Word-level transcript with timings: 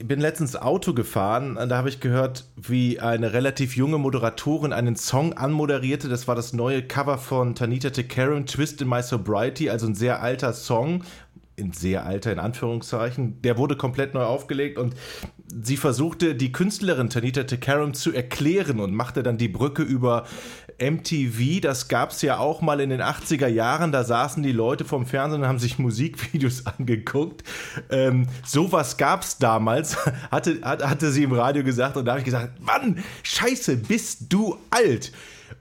Ich 0.00 0.06
bin 0.06 0.20
letztens 0.20 0.54
Auto 0.54 0.94
gefahren, 0.94 1.56
da 1.56 1.76
habe 1.76 1.88
ich 1.88 1.98
gehört, 1.98 2.44
wie 2.54 3.00
eine 3.00 3.32
relativ 3.32 3.74
junge 3.74 3.98
Moderatorin 3.98 4.72
einen 4.72 4.94
Song 4.94 5.32
anmoderierte. 5.32 6.08
Das 6.08 6.28
war 6.28 6.36
das 6.36 6.52
neue 6.52 6.84
Cover 6.84 7.18
von 7.18 7.56
Tanita 7.56 7.90
Tekaram, 7.90 8.46
Twist 8.46 8.80
in 8.80 8.88
My 8.88 9.02
Sobriety, 9.02 9.70
also 9.70 9.88
ein 9.88 9.96
sehr 9.96 10.22
alter 10.22 10.52
Song, 10.52 11.02
in 11.58 11.72
sehr 11.72 12.06
alter 12.06 12.32
in 12.32 12.38
Anführungszeichen. 12.38 13.42
Der 13.42 13.58
wurde 13.58 13.76
komplett 13.76 14.14
neu 14.14 14.24
aufgelegt 14.24 14.78
und 14.78 14.94
sie 15.46 15.76
versuchte 15.76 16.34
die 16.34 16.52
Künstlerin 16.52 17.10
Tanita 17.10 17.44
Tekaram 17.44 17.94
zu 17.94 18.12
erklären 18.12 18.80
und 18.80 18.94
machte 18.94 19.22
dann 19.22 19.38
die 19.38 19.48
Brücke 19.48 19.82
über 19.82 20.26
MTV. 20.80 21.60
Das 21.60 21.88
gab 21.88 22.10
es 22.10 22.22
ja 22.22 22.38
auch 22.38 22.60
mal 22.60 22.80
in 22.80 22.90
den 22.90 23.02
80er 23.02 23.48
Jahren. 23.48 23.92
Da 23.92 24.04
saßen 24.04 24.42
die 24.42 24.52
Leute 24.52 24.84
vom 24.84 25.06
Fernsehen 25.06 25.42
und 25.42 25.48
haben 25.48 25.58
sich 25.58 25.78
Musikvideos 25.78 26.66
angeguckt. 26.78 27.42
Ähm, 27.90 28.28
sowas 28.44 28.96
gab 28.96 29.22
es 29.22 29.38
damals, 29.38 29.96
hatte, 30.30 30.60
hatte 30.62 31.10
sie 31.10 31.24
im 31.24 31.32
Radio 31.32 31.64
gesagt 31.64 31.96
und 31.96 32.04
da 32.04 32.12
habe 32.12 32.20
ich 32.20 32.24
gesagt, 32.24 32.60
Mann, 32.60 33.02
scheiße, 33.22 33.76
bist 33.76 34.32
du 34.32 34.56
alt. 34.70 35.12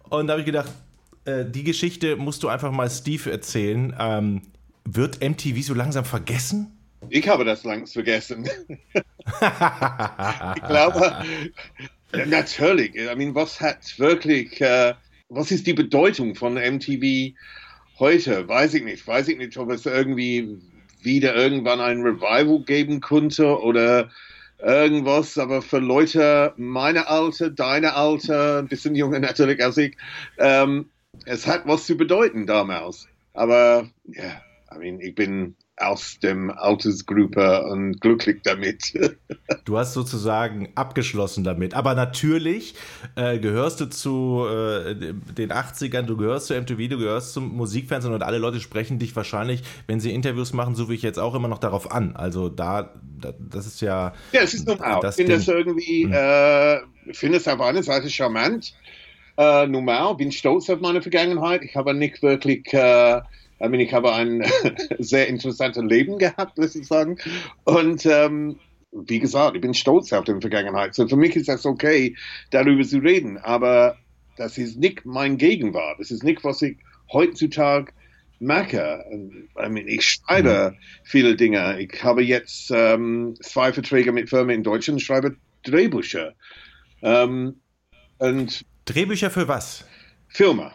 Und 0.09 0.27
da 0.27 0.33
habe 0.33 0.41
ich 0.41 0.45
gedacht, 0.45 0.71
äh, 1.25 1.45
die 1.45 1.63
Geschichte 1.63 2.15
musst 2.15 2.43
du 2.43 2.47
einfach 2.47 2.71
mal 2.71 2.89
Steve 2.89 3.31
erzählen. 3.31 3.95
Ähm, 3.99 4.41
wird 4.95 5.21
MTV 5.21 5.61
so 5.61 5.73
langsam 5.73 6.05
vergessen? 6.05 6.71
Ich 7.09 7.27
habe 7.27 7.45
das 7.45 7.63
längst 7.63 7.93
vergessen. 7.93 8.49
ich 10.55 10.63
glaube, 10.63 11.23
natürlich. 12.25 12.95
I 12.95 13.15
mean, 13.15 13.35
was 13.35 13.59
hat 13.61 13.97
wirklich, 13.99 14.61
uh, 14.61 14.93
was 15.29 15.51
ist 15.51 15.67
die 15.67 15.73
Bedeutung 15.73 16.35
von 16.35 16.55
MTV 16.55 17.35
heute? 17.99 18.47
Weiß 18.47 18.73
ich 18.73 18.83
nicht. 18.83 19.05
Weiß 19.05 19.27
ich 19.27 19.37
nicht, 19.37 19.57
ob 19.57 19.69
es 19.71 19.85
irgendwie 19.85 20.57
wieder 21.01 21.35
irgendwann 21.35 21.79
ein 21.79 22.01
Revival 22.01 22.63
geben 22.63 22.99
könnte 23.01 23.59
oder 23.61 24.09
irgendwas, 24.59 25.37
aber 25.37 25.61
für 25.61 25.77
Leute 25.79 26.53
meine 26.57 27.07
Alter, 27.07 27.51
deine 27.51 27.93
Alter, 27.93 28.59
ein 28.59 28.67
bisschen 28.67 28.95
jünger 28.95 29.19
natürlich 29.19 29.63
als 29.63 29.77
ich, 29.77 29.95
ähm, 30.39 30.89
es 31.25 31.45
hat 31.45 31.67
was 31.67 31.85
zu 31.85 31.95
bedeuten 31.95 32.47
damals. 32.47 33.07
Aber 33.33 33.87
ja, 34.05 34.41
I 34.73 34.77
mean, 34.77 34.99
ich 34.99 35.15
bin 35.15 35.55
aus 35.77 36.17
dem 36.19 36.49
Altersgruppe 36.49 37.63
und 37.65 38.01
glücklich 38.01 38.41
damit. 38.43 38.93
du 39.65 39.77
hast 39.77 39.93
sozusagen 39.93 40.69
abgeschlossen 40.73 41.43
damit. 41.43 41.75
Aber 41.75 41.93
natürlich 41.93 42.73
äh, 43.15 43.37
gehörst 43.37 43.79
du 43.79 43.85
zu 43.85 44.45
äh, 44.49 44.95
den 44.95 45.51
80ern, 45.51 46.01
du 46.03 46.17
gehörst 46.17 46.47
zu 46.47 46.59
MTV, 46.59 46.89
du 46.89 46.97
gehörst 46.97 47.33
zum 47.33 47.55
Musikfernsehen 47.55 48.13
und 48.13 48.23
alle 48.23 48.39
Leute 48.39 48.59
sprechen 48.59 48.97
dich 48.97 49.15
wahrscheinlich, 49.15 49.61
wenn 49.85 49.99
sie 49.99 50.13
Interviews 50.13 50.51
machen, 50.51 50.73
so 50.73 50.89
wie 50.89 50.95
ich 50.95 51.03
jetzt 51.03 51.19
auch 51.19 51.35
immer 51.35 51.47
noch 51.47 51.59
darauf 51.59 51.91
an. 51.91 52.15
Also 52.15 52.49
da, 52.49 52.95
da 53.21 53.33
das 53.37 53.67
ist 53.67 53.81
ja. 53.81 54.13
Ja, 54.31 54.41
es 54.41 54.55
ist 54.55 54.67
normal. 54.67 54.99
Ich 55.07 55.15
finde 55.15 55.35
es 55.35 55.47
irgendwie, 55.47 56.05
hm. 56.05 56.13
äh, 56.13 57.13
finde 57.13 57.37
es 57.37 57.47
auf 57.47 57.61
einer 57.61 57.83
Seite 57.83 58.09
charmant. 58.09 58.73
Äh, 59.37 59.67
normal, 59.67 60.15
bin 60.15 60.31
stolz 60.31 60.67
auf 60.71 60.79
meine 60.79 61.03
Vergangenheit. 61.03 61.61
Ich 61.63 61.75
habe 61.75 61.93
nicht 61.93 62.23
wirklich 62.23 62.73
ich, 63.59 63.69
meine, 63.69 63.83
ich 63.83 63.93
habe 63.93 64.13
ein 64.13 64.43
sehr 64.99 65.27
interessantes 65.27 65.83
Leben 65.83 66.17
gehabt, 66.17 66.57
muss 66.57 66.75
ich 66.75 66.87
sagen. 66.87 67.17
Und 67.63 68.05
ähm, 68.05 68.59
wie 68.91 69.19
gesagt, 69.19 69.55
ich 69.55 69.61
bin 69.61 69.73
stolz 69.73 70.13
auf 70.13 70.25
die 70.25 70.39
Vergangenheit. 70.39 70.93
So 70.95 71.07
für 71.07 71.17
mich 71.17 71.35
ist 71.35 71.49
das 71.49 71.65
okay, 71.65 72.15
darüber 72.51 72.83
zu 72.83 72.99
reden. 72.99 73.37
Aber 73.37 73.97
das 74.37 74.57
ist 74.57 74.77
nicht 74.77 75.05
mein 75.05 75.37
Gegenwart. 75.37 75.99
Das 75.99 76.11
ist 76.11 76.23
nicht, 76.23 76.43
was 76.43 76.61
ich 76.61 76.77
heutzutage 77.11 77.91
mache. 78.39 79.03
I 79.11 79.69
mean, 79.69 79.87
ich 79.87 80.03
schreibe 80.03 80.71
mhm. 80.71 80.77
viele 81.03 81.35
Dinge. 81.35 81.79
Ich 81.79 82.03
habe 82.03 82.23
jetzt 82.23 82.71
ähm, 82.71 83.35
zwei 83.41 83.73
Verträge 83.73 84.11
mit 84.11 84.29
Firmen 84.29 84.55
in 84.55 84.63
Deutschland 84.63 84.97
und 84.97 85.01
schreibe 85.01 85.35
Drehbücher. 85.63 86.33
Ähm, 87.01 87.59
und 88.19 88.65
Drehbücher 88.85 89.29
für 89.29 89.47
was? 89.47 89.85
Filme. 90.27 90.71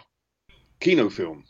Kinofilm. 0.81 1.45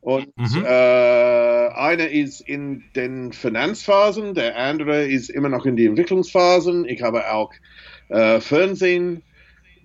Und 0.00 0.28
mhm. 0.36 0.64
äh, 0.64 0.68
einer 0.68 2.08
ist 2.08 2.40
in 2.40 2.84
den 2.94 3.32
Finanzphasen, 3.32 4.34
der 4.34 4.56
andere 4.56 5.04
ist 5.06 5.28
immer 5.28 5.48
noch 5.48 5.66
in 5.66 5.76
die 5.76 5.86
Entwicklungsphasen. 5.86 6.86
Ich 6.86 7.02
habe 7.02 7.32
auch 7.32 7.52
äh, 8.08 8.40
Fernsehen, 8.40 9.22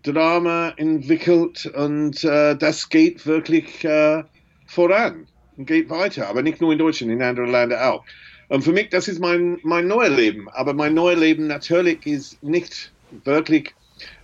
Drama 0.04 0.74
entwickelt 0.76 1.66
und 1.66 2.24
äh, 2.26 2.56
das 2.58 2.90
geht 2.90 3.26
wirklich 3.26 3.84
äh, 3.86 4.24
voran 4.66 5.28
und 5.58 5.66
geht 5.66 5.90
weiter, 5.90 6.28
aber 6.28 6.42
nicht 6.42 6.60
nur 6.62 6.74
in 6.74 6.80
Deutschland, 6.80 7.12
in 7.12 7.22
anderen 7.22 7.52
Ländern 7.52 7.82
auch. 7.82 8.04
Und 8.50 8.64
für 8.64 8.74
mich, 8.74 8.90
das 8.90 9.08
ist 9.08 9.20
mein, 9.20 9.60
mein 9.64 9.88
neues 9.88 10.16
Leben, 10.16 10.50
aber 10.50 10.74
mein 10.74 10.94
neues 10.94 11.20
Leben 11.20 11.48
natürlich 11.48 12.06
ist 12.06 12.44
nicht 12.44 12.92
wirklich 13.24 13.74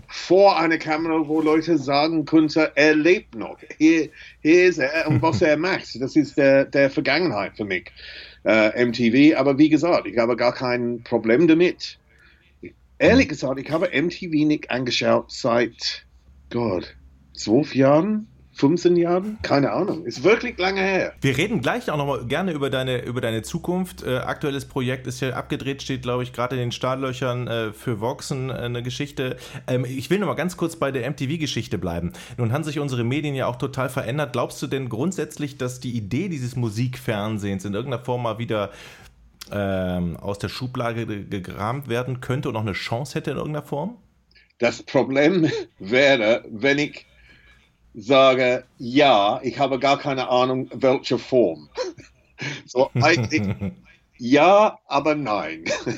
vor 0.10 0.60
einer 0.60 0.80
Kamera, 0.80 1.28
wo 1.28 1.40
Leute 1.40 1.78
sagen 1.78 2.26
könnten, 2.26 2.68
er 2.74 2.96
lebt 2.96 3.36
noch. 3.36 3.60
Hier, 3.78 4.10
hier 4.42 4.66
ist 4.66 4.80
er 4.80 5.08
und 5.08 5.22
was 5.22 5.42
er 5.42 5.56
macht. 5.56 6.02
Das 6.02 6.16
ist 6.16 6.36
der, 6.36 6.66
der 6.66 6.90
Vergangenheit 6.90 7.56
für 7.56 7.66
mich, 7.66 7.92
äh, 8.44 8.86
MTV. 8.86 9.38
Aber 9.38 9.60
wie 9.60 9.70
gesagt, 9.70 10.08
ich 10.08 10.18
habe 10.18 10.36
gar 10.36 10.54
kein 10.54 11.04
Problem 11.04 11.48
damit. 11.48 12.00
Ehrlich 12.98 13.30
gesagt, 13.30 13.60
ich 13.60 13.70
habe 13.70 13.90
MTV 13.94 14.48
nicht 14.48 14.72
angeschaut 14.72 15.32
seit, 15.32 16.06
Gott, 16.50 16.96
zwölf 17.34 17.76
Jahren. 17.76 18.28
15 18.60 18.98
Jahren? 18.98 19.38
Keine 19.42 19.72
Ahnung. 19.72 20.06
Ist 20.06 20.24
wirklich 20.24 20.58
lange 20.58 20.82
her. 20.82 21.14
Wir 21.22 21.38
reden 21.38 21.62
gleich 21.62 21.90
auch 21.90 21.96
nochmal 21.96 22.26
gerne 22.26 22.52
über 22.52 22.70
deine, 22.70 23.02
über 23.06 23.22
deine 23.22 23.42
Zukunft. 23.42 24.04
Äh, 24.04 24.18
aktuelles 24.18 24.66
Projekt 24.66 25.08
ist 25.08 25.22
ja 25.22 25.30
abgedreht, 25.30 25.82
steht, 25.82 26.02
glaube 26.02 26.24
ich, 26.24 26.34
gerade 26.34 26.56
in 26.56 26.62
den 26.62 26.72
Startlöchern 26.74 27.48
äh, 27.48 27.72
für 27.72 28.02
Voxen 28.02 28.50
äh, 28.50 28.54
eine 28.54 28.84
Geschichte. 28.84 29.38
Ähm, 29.66 29.86
ich 29.86 30.10
will 30.10 30.20
nochmal 30.20 30.36
ganz 30.36 30.58
kurz 30.58 30.76
bei 30.76 30.92
der 30.92 31.10
MTV-Geschichte 31.10 31.78
bleiben. 31.78 32.12
Nun 32.38 32.52
haben 32.52 32.66
sich 32.66 32.80
unsere 32.80 33.06
Medien 33.06 33.34
ja 33.34 33.48
auch 33.48 33.56
total 33.56 33.88
verändert. 33.88 34.34
Glaubst 34.34 34.62
du 34.62 34.68
denn 34.68 34.90
grundsätzlich, 34.90 35.58
dass 35.58 35.80
die 35.80 35.96
Idee 35.96 36.28
dieses 36.28 36.58
Musikfernsehens 36.58 37.64
in 37.64 37.74
irgendeiner 37.74 38.04
Form 38.04 38.24
mal 38.24 38.40
wieder 38.40 38.72
ähm, 39.54 40.18
aus 40.18 40.38
der 40.38 40.50
Schublade 40.50 41.06
gegramt 41.06 41.88
werden 41.88 42.20
könnte 42.20 42.50
und 42.50 42.58
auch 42.58 42.62
eine 42.62 42.74
Chance 42.74 43.16
hätte 43.16 43.32
in 43.32 43.38
irgendeiner 43.38 43.66
Form? 43.66 43.96
Das 44.58 44.84
Problem 44.84 45.50
wäre, 45.80 46.44
wenn 46.50 46.78
ich 46.78 47.06
sage, 47.94 48.64
ja, 48.78 49.40
ich 49.44 49.60
habe 49.60 49.80
gar 49.80 49.98
keine 49.98 50.30
Ahnung, 50.30 50.70
welche 50.74 51.18
Form. 51.18 51.70
so 52.66 52.90
eigentlich, 52.96 53.42
ja, 54.18 54.80
aber 54.86 55.16
nein. 55.16 55.64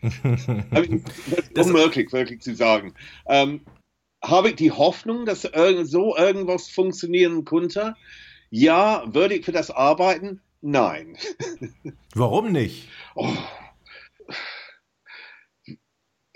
das 0.00 0.86
ist 0.86 1.58
unmöglich, 1.58 2.12
wirklich 2.12 2.42
zu 2.42 2.54
sagen. 2.54 2.94
Ähm, 3.26 3.62
habe 4.22 4.50
ich 4.50 4.56
die 4.56 4.70
Hoffnung, 4.70 5.24
dass 5.24 5.42
so 5.42 6.16
irgendwas 6.16 6.68
funktionieren 6.68 7.44
könnte? 7.44 7.96
Ja, 8.50 9.02
würde 9.06 9.34
ich 9.34 9.44
für 9.44 9.52
das 9.52 9.70
arbeiten? 9.70 10.40
Nein. 10.60 11.16
Warum 12.14 12.52
nicht? 12.52 12.88
Oh. 13.14 13.34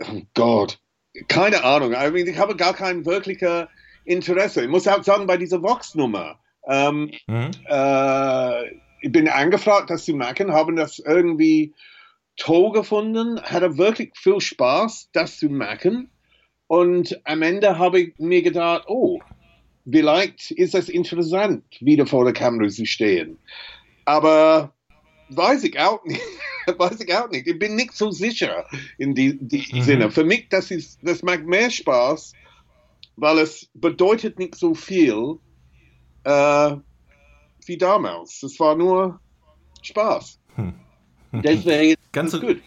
oh 0.03 0.23
Gott, 0.35 0.81
keine 1.29 1.63
Ahnung. 1.63 1.93
I 1.93 2.11
mean, 2.11 2.27
ich 2.27 2.39
habe 2.39 2.57
gar 2.57 2.75
keinen 2.75 3.05
wirklichen 3.07 3.69
Interesse. 4.07 4.63
Ich 4.63 4.69
muss 4.69 4.89
auch 4.89 5.03
sagen, 5.03 5.27
bei 5.27 5.37
dieser 5.37 5.63
Vox-Nummer, 5.63 6.39
ähm, 6.69 7.11
mhm. 7.27 7.51
äh, 7.69 8.65
ich 9.01 9.13
bin 9.13 9.29
angefragt, 9.29 9.91
das 9.91 10.05
zu 10.05 10.15
machen, 10.15 10.53
haben 10.53 10.77
das 10.77 10.99
irgendwie 10.99 11.75
toll 12.37 12.73
gefunden, 12.73 13.41
hatte 13.43 13.79
wirklich 13.79 14.13
viel 14.17 14.41
Spaß, 14.41 15.11
das 15.13 15.39
zu 15.39 15.49
machen. 15.49 16.11
Und 16.67 17.21
am 17.25 17.43
Ende 17.43 17.79
habe 17.79 18.01
ich 18.01 18.15
mir 18.19 18.43
gedacht, 18.43 18.85
oh, 18.89 19.21
vielleicht 19.89 20.51
ist 20.51 20.75
es 20.75 20.89
interessant, 20.89 21.65
wieder 21.81 22.07
vor 22.07 22.25
der 22.25 22.33
Kamera 22.33 22.69
zu 22.69 22.85
stehen. 22.87 23.39
Aber 24.05 24.75
weiß 25.29 25.65
ich 25.65 25.79
auch 25.79 26.05
nicht. 26.05 26.21
weiß 26.79 27.01
ich 27.01 27.15
auch 27.15 27.31
nicht. 27.31 27.47
Ich 27.47 27.59
bin 27.59 27.77
nicht 27.77 27.93
so 27.93 28.11
sicher 28.11 28.67
in 28.99 29.15
diesem 29.15 29.49
die 29.49 29.65
mhm. 29.73 29.83
Sinne. 29.83 30.11
Für 30.11 30.25
mich, 30.25 30.49
das, 30.49 30.71
ist, 30.71 30.99
das 31.03 31.23
macht 31.23 31.47
mehr 31.47 31.71
Spaß, 31.71 32.33
weil 33.17 33.39
es 33.39 33.69
bedeutet 33.75 34.39
nicht 34.39 34.55
so 34.55 34.75
viel 34.75 35.39
äh, 36.25 36.77
wie 37.67 37.79
damals. 37.79 38.43
Es 38.43 38.59
war 38.61 38.77
nur 38.77 39.21
Spaß. 39.83 40.39
Hm. 40.55 40.75
Deswegen 41.43 41.97
ist 42.15 42.35
es 42.35 42.41
gut. 42.41 42.63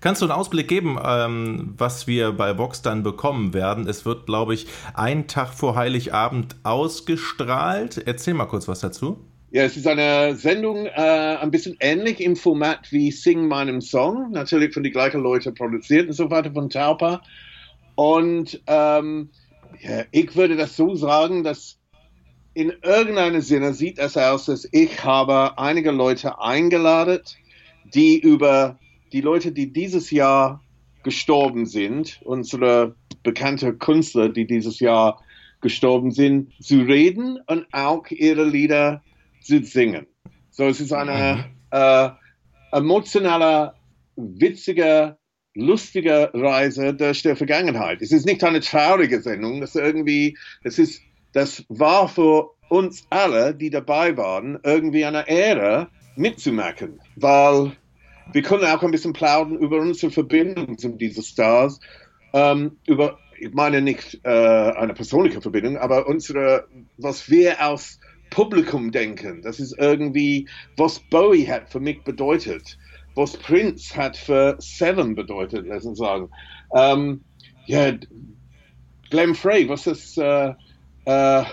Kannst 0.00 0.22
du 0.22 0.26
einen 0.26 0.32
Ausblick 0.32 0.68
geben, 0.68 0.98
ähm, 1.02 1.74
was 1.76 2.06
wir 2.06 2.32
bei 2.32 2.56
Vox 2.58 2.82
dann 2.82 3.02
bekommen 3.02 3.54
werden? 3.54 3.86
Es 3.86 4.04
wird, 4.04 4.26
glaube 4.26 4.54
ich, 4.54 4.66
einen 4.94 5.26
Tag 5.26 5.52
vor 5.54 5.76
Heiligabend 5.76 6.56
ausgestrahlt. 6.62 8.02
Erzähl 8.06 8.34
mal 8.34 8.46
kurz 8.46 8.68
was 8.68 8.80
dazu. 8.80 9.18
Ja, 9.50 9.62
es 9.62 9.76
ist 9.76 9.86
eine 9.86 10.34
Sendung 10.34 10.86
äh, 10.86 10.90
ein 10.90 11.50
bisschen 11.50 11.76
ähnlich 11.80 12.20
im 12.20 12.34
Format 12.34 12.90
wie 12.90 13.12
Sing 13.12 13.46
meinem 13.46 13.80
Song, 13.80 14.32
natürlich 14.32 14.74
von 14.74 14.82
den 14.82 14.92
gleichen 14.92 15.22
Leuten 15.22 15.54
produziert 15.54 16.08
und 16.08 16.14
so 16.14 16.28
weiter 16.30 16.52
von 16.52 16.68
Tauper. 16.68 17.22
Und 17.94 18.60
ähm, 18.66 19.30
ja, 19.80 20.04
ich 20.10 20.34
würde 20.36 20.56
das 20.56 20.76
so 20.76 20.94
sagen, 20.94 21.44
dass 21.44 21.78
in 22.54 22.72
irgendeinem 22.82 23.40
Sinne 23.40 23.74
sieht 23.74 23.98
es 23.98 24.16
aus, 24.16 24.46
dass 24.46 24.68
ich 24.70 25.02
habe 25.04 25.58
einige 25.58 25.90
Leute 25.90 26.40
eingeladen, 26.40 27.20
die 27.92 28.18
über 28.18 28.78
die 29.12 29.20
Leute, 29.20 29.52
die 29.52 29.72
dieses 29.72 30.10
Jahr 30.10 30.62
gestorben 31.02 31.66
sind, 31.66 32.20
unsere 32.24 32.94
bekannte 33.22 33.74
Künstler, 33.74 34.28
die 34.28 34.46
dieses 34.46 34.80
Jahr 34.80 35.22
gestorben 35.60 36.10
sind, 36.10 36.52
zu 36.62 36.80
reden 36.80 37.38
und 37.46 37.66
auch 37.72 38.06
ihre 38.10 38.44
Lieder 38.44 39.02
zu 39.42 39.62
singen. 39.62 40.06
So, 40.50 40.64
es 40.64 40.80
ist 40.80 40.92
eine 40.92 41.36
mhm. 41.36 41.44
äh, 41.70 42.10
emotionale, 42.76 43.74
witzige, 44.16 45.16
lustige 45.54 46.30
Reise 46.34 46.94
durch 46.94 47.22
die 47.22 47.34
Vergangenheit. 47.36 48.02
Es 48.02 48.12
ist 48.12 48.26
nicht 48.26 48.42
eine 48.44 48.60
traurige 48.60 49.20
Sendung, 49.20 49.60
das 49.60 49.74
irgendwie, 49.74 50.36
es 50.62 50.78
ist, 50.78 51.02
das 51.32 51.64
war 51.68 52.08
für 52.08 52.50
uns 52.68 53.06
alle, 53.10 53.54
die 53.54 53.70
dabei 53.70 54.16
waren, 54.16 54.58
irgendwie 54.64 55.04
eine 55.04 55.28
Ehre 55.28 55.88
mitzumachen, 56.16 57.00
weil 57.16 57.72
wir 58.32 58.42
können 58.42 58.64
auch 58.64 58.82
ein 58.82 58.90
bisschen 58.90 59.12
plaudern 59.12 59.58
über 59.58 59.78
unsere 59.78 60.10
Verbindung 60.10 60.78
zu 60.78 60.90
diesen 60.90 61.22
Stars, 61.22 61.78
ähm, 62.32 62.78
über, 62.86 63.18
ich 63.38 63.52
meine 63.52 63.80
nicht 63.80 64.20
äh, 64.24 64.28
eine 64.28 64.94
persönliche 64.94 65.40
Verbindung, 65.40 65.76
aber 65.76 66.08
unsere, 66.08 66.66
was 66.96 67.30
wir 67.30 67.60
als 67.60 68.00
Publikum 68.30 68.90
denken, 68.90 69.42
das 69.42 69.60
ist 69.60 69.76
irgendwie, 69.78 70.48
was 70.76 70.98
Bowie 70.98 71.46
hat 71.46 71.70
für 71.70 71.80
mich 71.80 72.02
bedeutet, 72.02 72.78
was 73.14 73.36
Prince 73.36 73.94
hat 73.94 74.16
für 74.16 74.56
Seven 74.58 75.14
bedeutet, 75.14 75.66
lass 75.68 75.84
uns 75.84 75.98
sagen. 75.98 76.30
Ähm, 76.74 77.24
ja, 77.66 77.92
Glenn 79.10 79.34
Frey, 79.34 79.68
was 79.68 79.86
ist, 79.86 80.18
äh, 80.18 80.52
äh, 81.04 81.44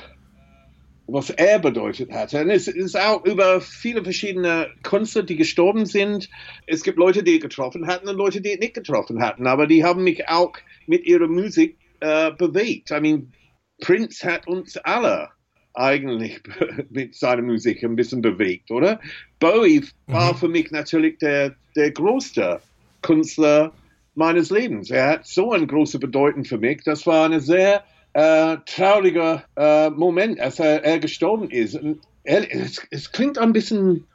was 1.08 1.30
er 1.32 1.60
bedeutet 1.60 2.12
hat. 2.12 2.34
Und 2.34 2.50
es 2.50 2.68
ist 2.68 3.00
auch 3.00 3.24
über 3.26 3.62
viele 3.62 4.04
verschiedene 4.04 4.70
Künstler, 4.84 5.24
die 5.24 5.36
gestorben 5.36 5.86
sind. 5.86 6.30
Es 6.68 6.84
gibt 6.84 6.98
Leute, 6.98 7.24
die 7.24 7.40
getroffen 7.40 7.88
hatten 7.88 8.08
und 8.08 8.16
Leute, 8.16 8.42
die 8.42 8.58
nicht 8.58 8.74
getroffen 8.74 9.22
hatten, 9.22 9.46
aber 9.46 9.68
die 9.68 9.84
haben 9.84 10.04
mich 10.04 10.28
auch 10.28 10.54
mit 10.88 11.06
ihrer 11.06 11.28
Musik 11.28 11.78
äh, 12.00 12.32
bewegt. 12.32 12.92
I 12.92 13.00
mean, 13.00 13.34
Prince 13.82 14.26
hat 14.26 14.48
uns 14.48 14.78
alle 14.78 15.30
eigentlich 15.74 16.42
mit 16.90 17.16
seiner 17.16 17.42
Musik 17.42 17.84
ein 17.84 17.96
bisschen 17.96 18.22
bewegt, 18.22 18.72
oder? 18.72 19.00
Bowie 19.40 19.86
war 20.08 20.34
mhm. 20.34 20.38
für 20.38 20.48
mich 20.48 20.72
natürlich 20.72 21.18
der, 21.20 21.56
der 21.76 21.92
größte 21.92 22.62
Künstler 23.02 23.72
meines 24.16 24.50
Lebens. 24.50 24.90
Er 24.90 25.08
hat 25.08 25.26
so 25.26 25.52
eine 25.52 25.68
große 25.68 26.00
Bedeutung 26.00 26.46
für 26.46 26.58
mich. 26.58 26.84
Das 26.84 27.06
war 27.08 27.26
eine 27.26 27.40
sehr 27.40 27.84
äh, 28.14 28.58
trauriger 28.66 29.44
äh, 29.56 29.90
Moment, 29.90 30.40
als 30.40 30.60
er, 30.60 30.84
er 30.84 31.00
gestorben 31.00 31.50
ist. 31.50 31.80
Er, 32.24 32.54
es, 32.54 32.86
es, 32.92 33.12
klingt 33.12 33.38
ein 33.38 33.54
bisschen, 33.54 34.06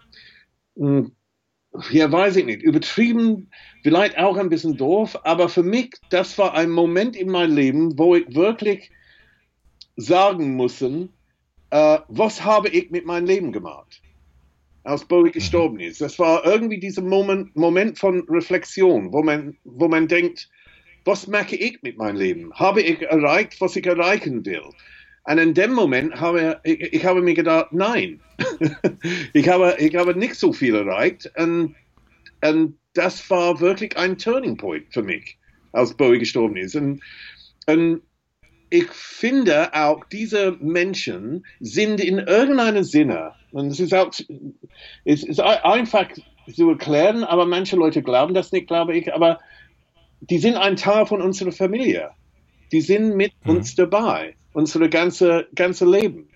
hm, 0.76 1.12
ja, 1.90 2.10
weiß 2.10 2.36
ich 2.36 2.44
nicht, 2.44 2.62
übertrieben, 2.62 3.50
vielleicht 3.82 4.18
auch 4.18 4.36
ein 4.36 4.48
bisschen 4.48 4.76
doof, 4.76 5.18
aber 5.24 5.48
für 5.48 5.62
mich, 5.62 5.94
das 6.10 6.36
war 6.38 6.54
ein 6.54 6.70
Moment 6.70 7.16
in 7.16 7.30
meinem 7.30 7.54
Leben, 7.54 7.98
wo 7.98 8.14
ich 8.14 8.34
wirklich 8.34 8.90
sagen 9.96 10.54
musste, 10.54 11.08
äh, 11.70 11.98
was 12.08 12.44
habe 12.44 12.68
ich 12.68 12.90
mit 12.90 13.06
meinem 13.06 13.26
Leben 13.26 13.52
gemacht, 13.52 14.00
als 14.84 15.04
Bowie 15.04 15.28
mhm. 15.28 15.32
gestorben 15.32 15.80
ist. 15.80 16.00
Das 16.00 16.18
war 16.18 16.44
irgendwie 16.44 16.78
dieser 16.78 17.02
Moment, 17.02 17.54
Moment 17.56 17.98
von 17.98 18.24
Reflexion, 18.28 19.12
wo 19.12 19.22
man, 19.22 19.56
wo 19.64 19.88
man 19.88 20.08
denkt, 20.08 20.48
was 21.04 21.26
mache 21.28 21.56
ich 21.56 21.82
mit 21.82 21.96
meinem 21.98 22.16
Leben? 22.16 22.52
Habe 22.54 22.82
ich 22.82 23.02
erreicht, 23.02 23.60
was 23.60 23.76
ich 23.76 23.86
erreichen 23.86 24.44
will? 24.44 24.62
Und 25.24 25.38
in 25.38 25.54
dem 25.54 25.72
Moment 25.72 26.20
habe 26.20 26.60
ich, 26.62 26.80
ich 26.80 27.04
habe 27.04 27.20
mir 27.20 27.34
gedacht, 27.34 27.72
nein, 27.72 28.20
ich, 29.32 29.48
habe, 29.48 29.76
ich 29.78 29.94
habe 29.96 30.16
nicht 30.16 30.36
so 30.36 30.52
viel 30.52 30.74
erreicht. 30.74 31.30
Und, 31.36 31.74
und 32.42 32.78
das 32.94 33.28
war 33.28 33.60
wirklich 33.60 33.96
ein 33.96 34.18
Turning 34.18 34.56
Point 34.56 34.86
für 34.90 35.02
mich, 35.02 35.36
als 35.72 35.94
Bowie 35.94 36.20
gestorben 36.20 36.56
ist. 36.56 36.76
Und, 36.76 37.02
und 37.66 38.02
ich 38.70 38.88
finde 38.88 39.72
auch, 39.74 40.04
diese 40.06 40.52
Menschen 40.60 41.46
sind 41.60 42.00
in 42.00 42.18
irgendeinem 42.18 42.84
Sinne, 42.84 43.32
und 43.52 43.68
es 43.68 43.80
ist 43.80 43.94
auch, 43.94 44.10
es 45.04 45.22
ist 45.24 45.40
einfach 45.40 46.08
zu 46.52 46.70
erklären, 46.70 47.24
aber 47.24 47.46
manche 47.46 47.76
Leute 47.76 48.02
glauben 48.02 48.34
das 48.34 48.52
nicht, 48.52 48.66
glaube 48.66 48.96
ich, 48.96 49.12
aber 49.12 49.38
die 50.20 50.38
sind 50.38 50.56
ein 50.56 50.76
Teil 50.76 51.06
von 51.06 51.22
unserer 51.22 51.52
Familie. 51.52 52.10
Die 52.72 52.80
sind 52.80 53.16
mit 53.16 53.32
mhm. 53.44 53.56
uns 53.56 53.74
dabei, 53.74 54.34
unsere 54.52 54.88
ganze, 54.88 55.46
ganze 55.54 55.88
Leben. 55.88 56.28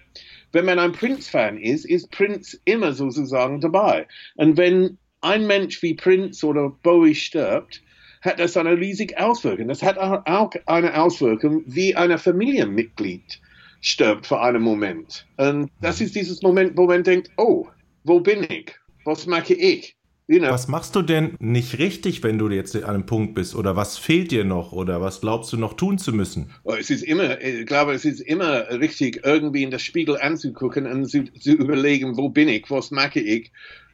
Wenn 0.52 0.64
man 0.64 0.78
ein 0.78 0.92
Prince-Fan 0.92 1.58
ist, 1.58 1.84
ist 1.84 2.10
Prince 2.10 2.58
immer 2.64 2.92
sozusagen 2.92 3.60
dabei. 3.60 4.06
Und 4.36 4.56
wenn 4.56 4.98
ein 5.20 5.46
Mensch 5.46 5.82
wie 5.82 5.94
Prince 5.94 6.44
oder 6.46 6.70
Bowie 6.82 7.14
stirbt, 7.14 7.82
hat 8.20 8.38
das 8.38 8.56
eine 8.56 8.76
riesige 8.76 9.18
Auswirkung. 9.18 9.68
Das 9.68 9.82
hat 9.82 9.98
auch 9.98 10.52
eine 10.66 11.00
Auswirkung, 11.00 11.62
wie 11.66 11.94
ein 11.96 12.16
Familienmitglied 12.18 13.40
stirbt 13.80 14.26
für 14.26 14.40
einen 14.40 14.62
Moment. 14.62 15.26
Und 15.36 15.70
das 15.80 16.00
ist 16.00 16.14
dieses 16.14 16.42
Moment, 16.42 16.76
wo 16.76 16.86
man 16.86 17.02
denkt, 17.02 17.30
oh, 17.38 17.66
wo 18.04 18.20
bin 18.20 18.44
ich? 18.44 18.74
Was 19.04 19.26
mache 19.26 19.54
ich? 19.54 19.96
Genau. 20.28 20.50
Was 20.50 20.68
machst 20.68 20.94
du 20.94 21.02
denn 21.02 21.34
nicht 21.40 21.78
richtig, 21.80 22.22
wenn 22.22 22.38
du 22.38 22.48
jetzt 22.50 22.76
an 22.76 22.84
einem 22.84 23.06
Punkt 23.06 23.34
bist? 23.34 23.56
Oder 23.56 23.74
was 23.74 23.98
fehlt 23.98 24.30
dir 24.30 24.44
noch? 24.44 24.70
Oder 24.72 25.00
was 25.00 25.20
glaubst 25.20 25.52
du 25.52 25.56
noch 25.56 25.72
tun 25.72 25.98
zu 25.98 26.12
müssen? 26.12 26.52
Oh, 26.62 26.74
es 26.74 26.88
ist 26.88 27.02
immer, 27.02 27.40
ich 27.40 27.66
glaube, 27.66 27.94
es 27.94 28.04
ist 28.04 28.20
immer 28.20 28.70
richtig, 28.70 29.22
irgendwie 29.24 29.64
in 29.64 29.72
das 29.72 29.82
Spiegel 29.82 30.20
anzugucken 30.20 30.86
und 30.86 31.06
zu, 31.06 31.24
zu 31.24 31.50
überlegen, 31.50 32.16
wo 32.16 32.28
bin 32.28 32.48
ich, 32.48 32.70
was 32.70 32.92
mache 32.92 33.18
ich 33.18 33.50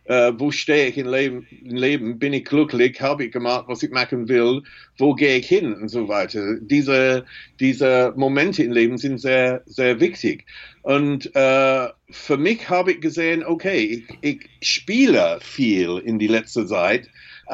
äh, 0.07 0.33
wo 0.37 0.51
stehe 0.51 0.89
ich 0.89 0.99
im 0.99 1.09
Leben, 1.09 1.47
Leben, 1.63 2.19
bin 2.19 2.33
ich 2.33 2.45
glücklich, 2.45 3.01
habe 3.01 3.25
ich 3.25 3.33
gemacht, 3.33 3.65
was 3.69 3.83
ich 3.83 3.91
machen 3.91 4.29
will, 4.29 4.63
wo 4.99 5.15
gehe 5.15 5.39
ich 5.39 5.49
hin 5.49 5.75
und 5.75 5.89
so 5.89 6.09
weiter. 6.09 6.59
Diese, 6.61 7.25
diese 7.59 8.13
Momente 8.17 8.63
im 8.63 8.73
Leben 8.73 8.99
sind 8.99 9.19
sehr, 9.19 9.63
sehr 9.67 10.01
wichtig. 10.01 10.47
Und 10.83 11.35
äh, 11.35 11.89
für 12.11 12.37
mich 12.37 12.69
habe 12.69 12.93
ich 12.93 13.01
gesehen, 13.01 13.45
okay, 13.45 14.05
ich, 14.23 14.49
ich 14.61 14.69
spiele 14.69 15.39
viel 15.41 15.99
in 16.05 16.19
die 16.19 16.29
letzte 16.29 16.67
Zeit, 16.67 17.09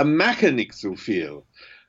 mache 0.04 0.52
nicht 0.52 0.74
so 0.74 0.94
viel. 0.94 1.42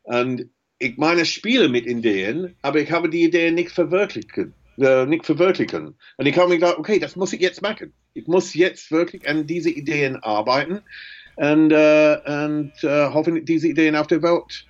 Und 0.04 0.50
ich 0.80 0.98
meine, 0.98 1.26
spiele 1.26 1.70
mit 1.70 1.86
Ideen, 1.86 2.56
aber 2.62 2.80
ich 2.80 2.92
habe 2.92 3.10
die 3.10 3.24
Ideen 3.24 3.56
nicht 3.56 3.72
verwirklicht 3.72 4.34
äh, 4.80 5.06
nicht 5.06 5.26
verwirklichen. 5.26 5.96
Und 6.18 6.26
ich 6.26 6.38
habe 6.38 6.50
mir 6.50 6.56
gedacht, 6.56 6.78
okay, 6.78 7.00
das 7.00 7.16
muss 7.16 7.34
ich 7.34 7.42
jetzt 7.42 7.62
machen. 7.62 7.94
Ich 8.14 8.28
muss 8.28 8.54
jetzt 8.54 8.92
wirklich 8.92 9.28
an 9.28 9.48
diese 9.48 9.70
Ideen 9.70 10.18
arbeiten 10.24 10.82
und, 11.36 11.72
äh, 11.72 12.18
und 12.26 12.72
äh, 12.84 13.10
hoffentlich 13.14 13.46
diese 13.46 13.68
Ideen 13.68 13.96
auf 13.96 14.08
die 14.08 14.22
Welt 14.22 14.66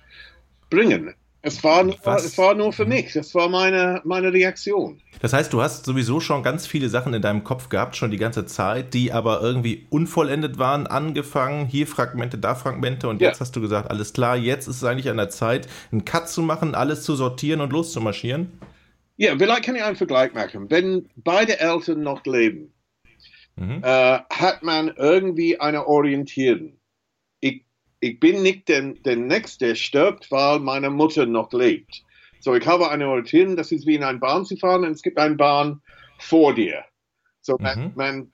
bringen. 0.70 1.14
Es 1.46 1.62
war, 1.62 1.84
nur, 1.84 1.94
es 2.16 2.38
war 2.38 2.54
nur 2.54 2.72
für 2.72 2.86
mich, 2.86 3.12
das 3.12 3.34
war 3.34 3.50
meine, 3.50 4.00
meine 4.04 4.32
Reaktion. 4.32 5.02
Das 5.20 5.34
heißt, 5.34 5.52
du 5.52 5.60
hast 5.60 5.84
sowieso 5.84 6.18
schon 6.18 6.42
ganz 6.42 6.66
viele 6.66 6.88
Sachen 6.88 7.12
in 7.12 7.20
deinem 7.20 7.44
Kopf 7.44 7.68
gehabt, 7.68 7.96
schon 7.96 8.10
die 8.10 8.16
ganze 8.16 8.46
Zeit, 8.46 8.94
die 8.94 9.12
aber 9.12 9.42
irgendwie 9.42 9.86
unvollendet 9.90 10.56
waren, 10.58 10.86
angefangen, 10.86 11.66
hier 11.66 11.86
Fragmente, 11.86 12.38
da 12.38 12.54
Fragmente 12.54 13.10
und 13.10 13.20
ja. 13.20 13.28
jetzt 13.28 13.42
hast 13.42 13.54
du 13.56 13.60
gesagt, 13.60 13.90
alles 13.90 14.14
klar, 14.14 14.38
jetzt 14.38 14.68
ist 14.68 14.76
es 14.76 14.84
eigentlich 14.84 15.10
an 15.10 15.18
der 15.18 15.28
Zeit, 15.28 15.68
einen 15.92 16.06
Cut 16.06 16.30
zu 16.30 16.40
machen, 16.40 16.74
alles 16.74 17.02
zu 17.02 17.14
sortieren 17.14 17.60
und 17.60 17.74
loszumarschieren? 17.74 18.50
Ja, 19.16 19.36
vielleicht 19.38 19.64
kann 19.64 19.76
ich 19.76 19.82
einen 19.82 19.96
Vergleich 19.96 20.32
machen. 20.34 20.70
Wenn 20.70 21.08
beide 21.16 21.60
Eltern 21.60 22.02
noch 22.02 22.24
leben, 22.24 22.72
mhm. 23.56 23.80
äh, 23.82 24.18
hat 24.30 24.62
man 24.62 24.88
irgendwie 24.96 25.60
eine 25.60 25.86
Orientierung. 25.86 26.78
Ich, 27.40 27.64
ich 28.00 28.18
bin 28.18 28.42
nicht 28.42 28.68
der, 28.68 28.94
der 28.94 29.16
Nächste, 29.16 29.68
der 29.68 29.74
stirbt, 29.76 30.30
weil 30.30 30.58
meine 30.58 30.90
Mutter 30.90 31.26
noch 31.26 31.52
lebt. 31.52 32.02
So, 32.40 32.54
ich 32.54 32.66
habe 32.66 32.90
eine 32.90 33.08
Orientierung, 33.08 33.56
das 33.56 33.72
ist 33.72 33.86
wie 33.86 33.94
in 33.94 34.02
eine 34.02 34.18
Bahn 34.18 34.44
zu 34.44 34.56
fahren 34.56 34.84
und 34.84 34.90
es 34.90 35.02
gibt 35.02 35.18
eine 35.18 35.36
Bahn 35.36 35.80
vor 36.18 36.54
dir. 36.54 36.84
So, 37.40 37.56
man, 37.58 37.78
mhm. 37.78 37.92
man 37.94 38.32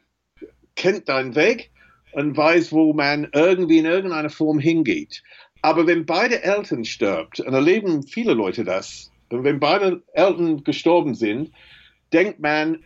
kennt 0.76 1.08
deinen 1.08 1.34
Weg 1.34 1.70
und 2.12 2.36
weiß, 2.36 2.72
wo 2.72 2.92
man 2.92 3.28
irgendwie 3.32 3.78
in 3.78 3.84
irgendeiner 3.84 4.30
Form 4.30 4.58
hingeht. 4.58 5.22
Aber 5.62 5.86
wenn 5.86 6.06
beide 6.06 6.42
Eltern 6.42 6.84
stirbt, 6.84 7.40
und 7.40 7.52
erleben 7.52 8.02
viele 8.02 8.32
Leute 8.32 8.64
das, 8.64 9.09
wenn 9.30 9.60
beide 9.60 10.02
Eltern 10.12 10.64
gestorben 10.64 11.14
sind, 11.14 11.52
denkt 12.12 12.40
man, 12.40 12.82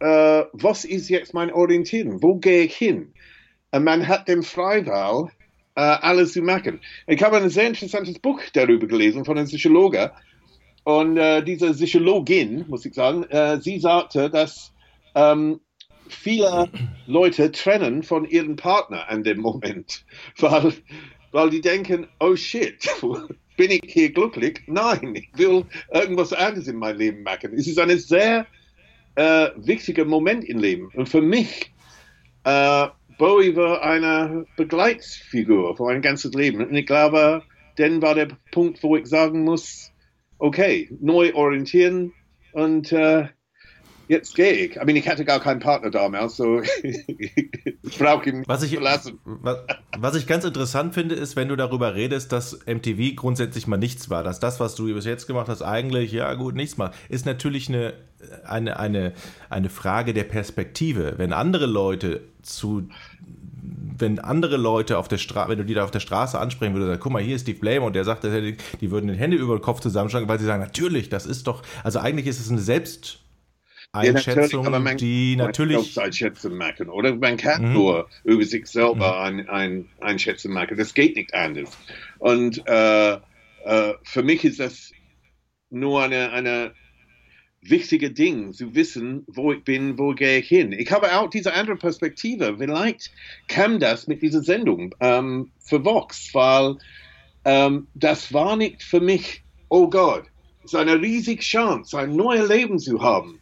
äh, 0.00 0.44
was 0.52 0.84
ist 0.84 1.08
jetzt 1.08 1.34
mein 1.34 1.52
Orientierung? 1.52 2.22
Wo 2.22 2.36
gehe 2.36 2.64
ich 2.64 2.76
hin? 2.76 3.12
Und 3.70 3.84
man 3.84 4.06
hat 4.06 4.28
den 4.28 4.42
Freiwahl, 4.42 5.30
äh, 5.76 5.80
alles 5.80 6.32
zu 6.32 6.42
machen. 6.42 6.80
Ich 7.06 7.22
habe 7.22 7.36
ein 7.38 7.50
sehr 7.50 7.66
interessantes 7.66 8.18
Buch 8.18 8.40
darüber 8.52 8.86
gelesen 8.86 9.24
von 9.24 9.36
einem 9.36 9.46
Psychologe. 9.46 10.12
Und 10.84 11.16
äh, 11.16 11.42
diese 11.42 11.72
Psychologin, 11.72 12.66
muss 12.68 12.84
ich 12.84 12.94
sagen, 12.94 13.24
äh, 13.24 13.60
sie 13.60 13.80
sagte, 13.80 14.30
dass 14.30 14.72
ähm, 15.14 15.60
viele 16.08 16.68
Leute 17.06 17.50
trennen 17.50 18.02
von 18.02 18.24
ihrem 18.24 18.56
Partner 18.56 19.08
an 19.08 19.24
dem 19.24 19.40
Moment, 19.40 20.04
weil, 20.38 20.74
weil 21.32 21.50
die 21.50 21.60
denken, 21.60 22.06
oh 22.20 22.36
shit, 22.36 22.86
bin 23.56 23.70
ich 23.70 23.82
hier 23.86 24.12
glücklich? 24.12 24.62
Nein, 24.66 25.14
ich 25.14 25.28
will 25.36 25.64
irgendwas 25.92 26.32
anderes 26.32 26.68
in 26.68 26.76
meinem 26.76 26.98
Leben 26.98 27.22
machen. 27.22 27.52
Es 27.54 27.66
ist 27.66 27.78
ein 27.78 27.96
sehr 27.98 28.46
äh, 29.16 29.48
wichtiger 29.56 30.04
Moment 30.04 30.44
im 30.44 30.58
Leben. 30.58 30.90
Und 30.94 31.08
für 31.08 31.22
mich, 31.22 31.72
äh, 32.44 32.86
Bowie 33.18 33.54
war 33.54 33.82
eine 33.82 34.44
Begleitfigur 34.56 35.76
für 35.76 35.84
mein 35.84 36.02
ganzes 36.02 36.34
Leben. 36.34 36.64
Und 36.66 36.74
ich 36.74 36.86
glaube, 36.86 37.42
dann 37.76 38.02
war 38.02 38.14
der 38.14 38.28
Punkt, 38.50 38.82
wo 38.82 38.96
ich 38.96 39.06
sagen 39.06 39.44
muss, 39.44 39.92
okay, 40.38 40.88
neu 41.00 41.32
orientieren 41.34 42.12
und 42.52 42.92
äh, 42.92 43.28
jetzt 44.08 44.34
gehe 44.34 44.52
ich. 44.52 44.76
I 44.76 44.84
mean, 44.84 44.96
ich 44.96 45.08
hatte 45.08 45.24
gar 45.24 45.40
keinen 45.40 45.60
Partner 45.60 45.90
damals, 45.90 46.36
so 46.36 46.60
ich 46.82 47.98
brauche 47.98 48.28
ihn 48.28 48.44
was 48.46 48.62
ich, 48.62 48.74
verlassen. 48.74 49.18
Was, 49.24 49.58
was, 49.98 50.16
ich 50.16 50.26
ganz 50.26 50.44
interessant 50.44 50.94
finde, 50.94 51.14
ist, 51.14 51.36
wenn 51.36 51.48
du 51.48 51.56
darüber 51.56 51.94
redest, 51.94 52.32
dass 52.32 52.58
MTV 52.66 53.16
grundsätzlich 53.16 53.66
mal 53.66 53.76
nichts 53.76 54.10
war, 54.10 54.24
dass 54.24 54.40
das, 54.40 54.60
was 54.60 54.74
du 54.74 54.92
bis 54.92 55.04
jetzt 55.04 55.26
gemacht 55.26 55.48
hast, 55.48 55.62
eigentlich, 55.62 56.12
ja 56.12 56.32
gut, 56.34 56.54
nichts 56.54 56.76
macht, 56.76 56.94
ist 57.08 57.26
natürlich 57.26 57.68
eine, 57.68 57.94
eine, 58.44 58.78
eine, 58.78 59.12
eine 59.50 59.70
Frage 59.70 60.14
der 60.14 60.24
Perspektive. 60.24 61.14
Wenn 61.16 61.32
andere 61.32 61.66
Leute 61.66 62.22
zu 62.42 62.88
wenn 63.96 64.18
andere 64.18 64.56
Leute 64.56 64.98
auf 64.98 65.08
der 65.08 65.18
Straße, 65.18 65.50
wenn 65.50 65.58
du 65.58 65.64
die 65.64 65.74
da 65.74 65.84
auf 65.84 65.90
der 65.90 66.00
Straße 66.00 66.38
ansprechen 66.38 66.74
würdest, 66.74 67.00
guck 67.00 67.12
mal, 67.12 67.22
hier 67.22 67.36
ist 67.36 67.42
Steve 67.42 67.58
Blame 67.58 67.82
und 67.82 67.94
der 67.94 68.04
sagt, 68.04 68.24
die 68.24 68.90
würden 68.90 69.08
die 69.08 69.18
Hände 69.18 69.36
über 69.36 69.56
den 69.56 69.62
Kopf 69.62 69.80
zusammenschlagen, 69.80 70.28
weil 70.28 70.38
sie 70.38 70.46
sagen, 70.46 70.62
natürlich, 70.62 71.08
das 71.08 71.26
ist 71.26 71.46
doch, 71.46 71.62
also 71.82 72.00
eigentlich 72.00 72.26
ist 72.26 72.40
es 72.40 72.50
eine 72.50 72.60
Selbst, 72.60 73.20
Einschätzung, 73.94 74.64
ja, 74.64 74.78
man, 74.78 74.96
die 74.96 75.36
natürlich. 75.36 75.98
Einschätzung 75.98 76.56
machen, 76.56 76.88
oder? 76.88 77.14
Man 77.14 77.36
kann 77.36 77.68
mhm. 77.68 77.72
nur 77.72 78.08
über 78.24 78.44
sich 78.44 78.66
selber 78.66 79.30
mhm. 79.30 79.38
ein, 79.40 79.48
ein, 79.48 79.88
Einschätzung 80.00 80.52
machen. 80.52 80.76
Das 80.76 80.94
geht 80.94 81.16
nicht 81.16 81.32
anders. 81.32 81.70
Und 82.18 82.60
äh, 82.66 83.12
äh, 83.12 83.94
für 84.02 84.22
mich 84.22 84.44
ist 84.44 84.58
das 84.58 84.90
nur 85.70 86.02
eine, 86.02 86.32
eine 86.32 86.72
wichtige 87.62 88.10
Ding, 88.10 88.52
zu 88.52 88.74
wissen, 88.74 89.24
wo 89.28 89.52
ich 89.52 89.62
bin, 89.64 89.98
wo 89.98 90.12
gehe 90.12 90.38
ich 90.38 90.48
hin. 90.48 90.72
Ich 90.72 90.90
habe 90.90 91.16
auch 91.16 91.30
diese 91.30 91.54
andere 91.54 91.76
Perspektive. 91.76 92.56
Vielleicht 92.58 93.12
kam 93.48 93.78
das 93.78 94.06
mit 94.06 94.22
dieser 94.22 94.42
Sendung 94.42 94.94
ähm, 95.00 95.50
für 95.60 95.84
Vox, 95.84 96.34
weil 96.34 96.76
ähm, 97.44 97.86
das 97.94 98.32
war 98.32 98.56
nicht 98.56 98.82
für 98.82 99.00
mich, 99.00 99.42
oh 99.68 99.88
Gott, 99.88 100.24
ist 100.64 100.74
eine 100.74 101.00
riesige 101.00 101.42
Chance, 101.42 101.98
ein 101.98 102.16
neues 102.16 102.48
Leben 102.48 102.78
zu 102.78 103.00
haben 103.00 103.38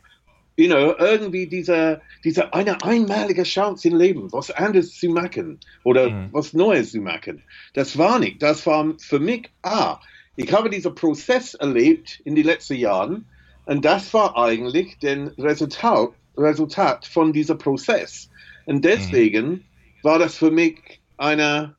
you 0.56 0.66
know, 0.66 0.94
irgendwie 0.98 1.46
diese, 1.46 2.00
diese 2.24 2.52
eine 2.52 2.82
einmalige 2.82 3.42
Chance 3.42 3.88
im 3.88 3.96
Leben, 3.96 4.32
was 4.32 4.50
anderes 4.50 4.98
zu 4.98 5.08
machen 5.08 5.58
oder 5.84 6.10
mhm. 6.10 6.28
was 6.32 6.52
Neues 6.52 6.92
zu 6.92 7.00
machen. 7.00 7.42
Das 7.74 7.96
war 7.96 8.18
nicht. 8.18 8.42
Das 8.42 8.66
war 8.66 8.94
für 8.98 9.18
mich, 9.18 9.50
ah, 9.62 9.98
ich 10.36 10.52
habe 10.52 10.70
diesen 10.70 10.94
Prozess 10.94 11.54
erlebt 11.54 12.20
in 12.24 12.34
den 12.34 12.44
letzten 12.44 12.76
Jahren 12.76 13.26
und 13.66 13.84
das 13.84 14.12
war 14.12 14.36
eigentlich 14.36 14.98
das 15.00 15.36
Resultat, 15.38 16.10
Resultat 16.36 17.06
von 17.06 17.32
diesem 17.32 17.58
Prozess. 17.58 18.28
Und 18.66 18.84
deswegen 18.84 19.48
mhm. 19.48 19.64
war 20.02 20.18
das 20.18 20.36
für 20.36 20.50
mich 20.50 21.00
eine 21.16 21.74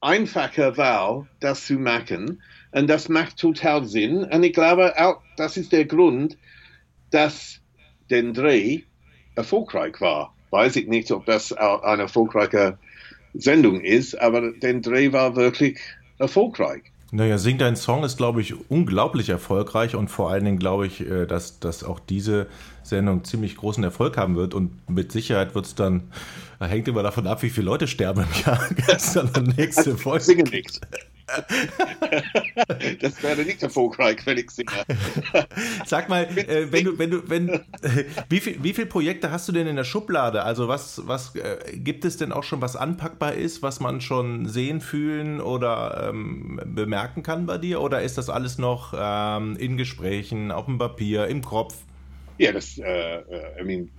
einfache 0.00 0.76
Wahl, 0.76 1.26
das 1.40 1.66
zu 1.66 1.74
machen. 1.74 2.42
Und 2.72 2.88
das 2.88 3.08
macht 3.08 3.38
total 3.38 3.84
Sinn. 3.84 4.24
Und 4.24 4.42
ich 4.42 4.52
glaube 4.52 4.92
auch, 4.98 5.20
das 5.36 5.56
ist 5.56 5.72
der 5.72 5.84
Grund, 5.84 6.36
dass 7.10 7.60
den 8.10 8.34
Dreh 8.34 8.80
erfolgreich 9.34 10.00
war. 10.00 10.34
Weiß 10.50 10.76
ich 10.76 10.88
nicht, 10.88 11.10
ob 11.10 11.26
das 11.26 11.52
eine 11.52 12.02
erfolgreiche 12.02 12.78
Sendung 13.34 13.80
ist, 13.80 14.18
aber 14.20 14.52
den 14.52 14.82
Dreh 14.82 15.12
war 15.12 15.36
wirklich 15.36 15.78
erfolgreich. 16.18 16.82
Naja, 17.10 17.38
Sing 17.38 17.56
dein 17.56 17.76
Song 17.76 18.04
ist, 18.04 18.18
glaube 18.18 18.42
ich, 18.42 18.54
unglaublich 18.70 19.30
erfolgreich 19.30 19.94
und 19.94 20.08
vor 20.08 20.30
allen 20.30 20.44
Dingen 20.44 20.58
glaube 20.58 20.86
ich, 20.86 21.00
äh, 21.00 21.24
dass, 21.26 21.58
dass 21.58 21.82
auch 21.82 22.00
diese 22.00 22.48
Sendung 22.82 23.24
ziemlich 23.24 23.56
großen 23.56 23.82
Erfolg 23.82 24.18
haben 24.18 24.36
wird 24.36 24.52
und 24.52 24.72
mit 24.90 25.10
Sicherheit 25.12 25.54
wird 25.54 25.64
es 25.64 25.74
dann, 25.74 26.10
hängt 26.60 26.86
immer 26.86 27.02
davon 27.02 27.26
ab, 27.26 27.42
wie 27.42 27.48
viele 27.48 27.66
Leute 27.66 27.86
sterben 27.86 28.24
im 28.24 28.42
Jahr. 28.44 28.60
Das 28.86 29.16
ist 29.16 29.36
dann 29.36 29.54
nächste 29.56 29.96
Folge. 29.96 30.24
Singe 30.24 30.44
nicht. 30.44 30.80
das 33.00 33.22
wäre 33.22 33.42
nicht 33.42 33.62
erfolgreich, 33.62 34.18
wenn 34.24 34.38
ich 34.38 34.50
singe. 34.50 34.70
Sag 35.86 36.08
mal, 36.08 36.24
äh, 36.24 36.72
wenn 36.72 36.84
du, 36.84 36.98
wenn 36.98 37.10
du, 37.10 37.28
wenn, 37.28 37.48
äh, 37.48 37.60
wie, 38.28 38.40
viel, 38.40 38.62
wie 38.62 38.72
viele 38.72 38.86
Projekte 38.86 39.30
hast 39.30 39.48
du 39.48 39.52
denn 39.52 39.66
in 39.66 39.76
der 39.76 39.84
Schublade? 39.84 40.42
Also 40.42 40.68
was, 40.68 41.02
was 41.06 41.34
äh, 41.36 41.76
gibt 41.76 42.04
es 42.04 42.16
denn 42.16 42.32
auch 42.32 42.44
schon, 42.44 42.60
was 42.60 42.76
anpackbar 42.76 43.34
ist, 43.34 43.62
was 43.62 43.80
man 43.80 44.00
schon 44.00 44.46
sehen, 44.48 44.80
fühlen 44.80 45.40
oder 45.40 46.08
ähm, 46.10 46.60
bemerken 46.64 47.22
kann 47.22 47.46
bei 47.46 47.58
dir? 47.58 47.80
Oder 47.80 48.02
ist 48.02 48.18
das 48.18 48.30
alles 48.30 48.58
noch 48.58 48.94
ähm, 48.98 49.56
in 49.56 49.76
Gesprächen, 49.76 50.50
auf 50.50 50.64
dem 50.66 50.78
Papier, 50.78 51.26
im 51.26 51.42
Kopf? 51.42 51.74
Ja, 52.38 52.52
das, 52.52 52.78
äh, 52.78 53.16
äh 53.16 53.60
I 53.60 53.64
mean, 53.64 53.90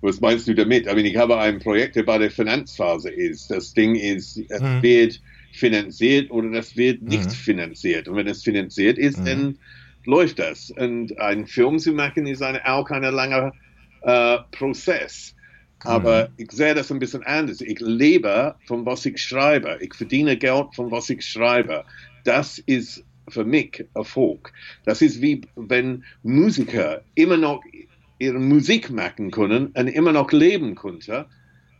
was 0.00 0.20
meinst 0.20 0.46
du 0.48 0.54
damit? 0.54 0.86
I 0.86 0.94
mean, 0.94 1.04
ich 1.04 1.16
habe 1.16 1.38
ein 1.38 1.58
Projekt, 1.58 1.96
der 1.96 2.04
bei 2.04 2.18
der 2.18 2.30
Finanzphase 2.30 3.10
ist. 3.10 3.50
Das 3.50 3.74
Ding 3.74 3.94
ist, 3.94 4.38
es 4.48 4.60
hm. 4.60 4.82
wird 4.82 5.20
finanziert 5.54 6.30
oder 6.30 6.50
das 6.50 6.76
wird 6.76 7.02
nicht 7.02 7.26
mhm. 7.26 7.30
finanziert. 7.30 8.08
Und 8.08 8.16
wenn 8.16 8.26
es 8.26 8.42
finanziert 8.42 8.98
ist, 8.98 9.18
mhm. 9.18 9.24
dann 9.24 9.58
läuft 10.04 10.38
das. 10.38 10.70
Und 10.70 11.18
einen 11.18 11.46
Film 11.46 11.78
zu 11.78 11.92
machen 11.92 12.26
ist 12.26 12.42
eine, 12.42 12.66
auch 12.66 12.90
ein 12.90 13.02
langer 13.02 13.52
äh, 14.02 14.38
Prozess. 14.50 15.34
Aber 15.84 16.28
mhm. 16.28 16.34
ich 16.38 16.52
sehe 16.52 16.74
das 16.74 16.90
ein 16.90 16.98
bisschen 16.98 17.22
anders. 17.22 17.60
Ich 17.60 17.78
lebe 17.80 18.56
von 18.66 18.84
was 18.84 19.06
ich 19.06 19.18
schreibe. 19.18 19.78
Ich 19.80 19.94
verdiene 19.94 20.36
Geld 20.36 20.74
von 20.74 20.90
was 20.90 21.08
ich 21.10 21.24
schreibe. 21.24 21.84
Das 22.24 22.58
ist 22.58 23.04
für 23.28 23.44
mich 23.44 23.84
Erfolg. 23.94 24.52
Das 24.84 25.02
ist 25.02 25.22
wie 25.22 25.42
wenn 25.56 26.04
Musiker 26.22 27.02
immer 27.14 27.36
noch 27.36 27.62
ihre 28.18 28.38
Musik 28.38 28.90
machen 28.90 29.30
können 29.30 29.68
und 29.68 29.88
immer 29.88 30.12
noch 30.12 30.32
leben 30.32 30.74
könnten 30.74 31.24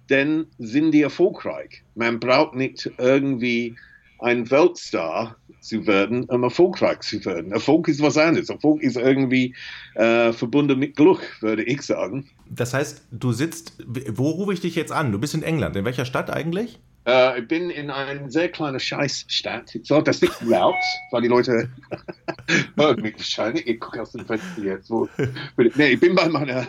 dann 0.09 0.47
sind 0.59 0.93
die 0.93 1.03
erfolgreich. 1.03 1.83
Man 1.95 2.21
braucht 2.21 2.55
nicht 2.55 2.91
irgendwie 2.99 3.77
ein 4.21 4.51
Weltstar 4.51 5.37
zu 5.61 5.87
werden, 5.87 6.25
um 6.25 6.43
erfolgreich 6.43 7.01
zu 7.01 7.25
werden. 7.25 7.53
Erfolg 7.53 7.89
ist 7.89 8.01
was 8.03 8.17
anderes. 8.17 8.49
Erfolg 8.49 8.83
ist 8.83 8.97
irgendwie 8.97 9.55
äh, 9.95 10.33
verbunden 10.33 10.79
mit 10.79 10.97
Glück, 10.97 11.21
würde 11.41 11.63
ich 11.65 11.83
sagen. 11.83 12.29
Das 12.49 12.75
heißt, 12.75 13.03
du 13.11 13.33
sitzt, 13.33 13.77
wo 13.87 14.31
rufe 14.31 14.53
ich 14.53 14.61
dich 14.61 14.75
jetzt 14.77 14.93
an? 14.93 15.13
Du 15.13 15.19
bist 15.19 15.35
in 15.35 15.43
England. 15.43 15.77
In 15.77 15.85
welcher 15.85 16.05
Stadt 16.05 16.31
eigentlich? 16.31 16.79
Äh, 17.07 17.41
ich 17.41 17.49
bin 17.49 17.71
in 17.71 17.91
einer 17.91 18.31
sehr 18.31 18.49
kleinen 18.49 18.81
Scheißstadt. 18.81 19.75
Ich 19.75 19.87
sage 19.87 20.05
das 20.05 20.23
nicht 20.23 20.41
laut, 20.43 20.75
weil 21.11 21.23
die 21.23 21.29
Leute 21.29 21.69
hören 22.77 23.03
mich 23.03 23.17
wahrscheinlich. 23.17 23.67
Ich 23.67 23.81
gucke 23.81 24.01
aus 24.01 24.13
dem 24.13 24.25
Fenster 24.25 24.63
jetzt. 24.63 24.91
Wo, 24.91 25.09
nee, 25.57 25.89
ich 25.89 26.01
bin 26.01 26.15
bei 26.15 26.29
meiner, 26.29 26.67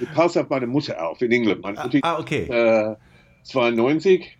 ich 0.00 0.12
passe 0.12 0.40
auf 0.40 0.48
meine 0.48 0.66
Mutter 0.66 1.06
auf 1.06 1.22
in 1.22 1.30
England. 1.30 1.62
Meine 1.62 1.80
Mutter, 1.82 2.00
ah, 2.02 2.18
okay. 2.18 2.44
Äh, 2.44 2.96
92, 3.44 4.36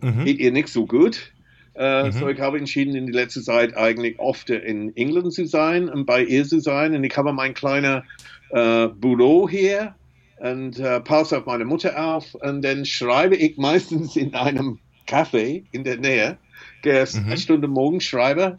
mhm. 0.00 0.24
geht 0.24 0.38
ihr 0.38 0.52
nicht 0.52 0.68
so 0.68 0.86
gut. 0.86 1.32
Äh, 1.74 2.04
mhm. 2.04 2.12
So, 2.12 2.28
ich 2.28 2.40
habe 2.40 2.58
entschieden, 2.58 2.94
in 2.94 3.06
der 3.06 3.14
letzten 3.14 3.42
Zeit 3.42 3.74
eigentlich 3.76 4.18
oft 4.18 4.50
in 4.50 4.94
England 4.96 5.32
zu 5.32 5.46
sein 5.46 5.88
und 5.88 6.04
bei 6.04 6.22
ihr 6.22 6.44
zu 6.44 6.60
sein. 6.60 6.94
Und 6.94 7.04
ich 7.04 7.16
habe 7.16 7.32
mein 7.32 7.54
kleines 7.54 8.02
äh, 8.50 8.88
Büro 8.88 9.48
hier 9.48 9.94
und 10.38 10.78
äh, 10.78 11.00
passe 11.00 11.38
auf 11.38 11.46
meine 11.46 11.64
Mutter 11.64 12.02
auf 12.04 12.34
und 12.34 12.62
dann 12.62 12.84
schreibe 12.84 13.36
ich 13.36 13.56
meistens 13.58 14.16
in 14.16 14.34
einem 14.34 14.78
Café 15.06 15.64
in 15.72 15.84
der 15.84 15.98
Nähe, 15.98 16.38
gehe 16.82 17.06
mhm. 17.12 17.36
Stunden 17.36 17.70
morgens 17.70 18.04
schreibe, 18.04 18.58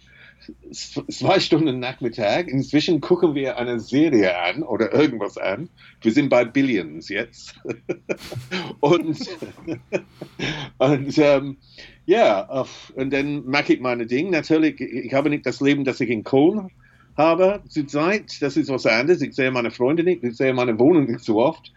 zwei 1.09 1.39
Stunden 1.39 1.79
Nachmittag. 1.79 2.47
Inzwischen 2.47 3.01
gucken 3.01 3.35
wir 3.35 3.57
eine 3.57 3.79
Serie 3.79 4.37
an 4.37 4.63
oder 4.63 4.93
irgendwas 4.93 5.37
an. 5.37 5.69
Wir 6.01 6.11
sind 6.11 6.29
bei 6.29 6.45
Billions 6.45 7.09
jetzt. 7.09 7.55
und 8.79 9.17
und 10.77 11.17
ähm, 11.17 11.57
ja, 12.05 12.65
und 12.95 13.13
dann 13.13 13.45
mache 13.45 13.73
ich 13.73 13.79
meine 13.79 14.05
Dinge. 14.05 14.31
Natürlich, 14.31 14.79
ich 14.81 15.13
habe 15.13 15.29
nicht 15.29 15.45
das 15.45 15.61
Leben, 15.61 15.85
das 15.85 16.01
ich 16.01 16.09
in 16.09 16.23
Köln 16.23 16.69
habe 17.17 17.61
zurzeit. 17.67 18.41
Das 18.41 18.57
ist 18.57 18.69
was 18.69 18.85
anderes. 18.85 19.21
Ich 19.21 19.35
sehe 19.35 19.51
meine 19.51 19.71
Freunde 19.71 20.03
nicht, 20.03 20.23
ich 20.23 20.37
sehe 20.37 20.53
meine 20.53 20.77
Wohnung 20.79 21.05
nicht 21.05 21.23
so 21.23 21.39
oft. 21.39 21.71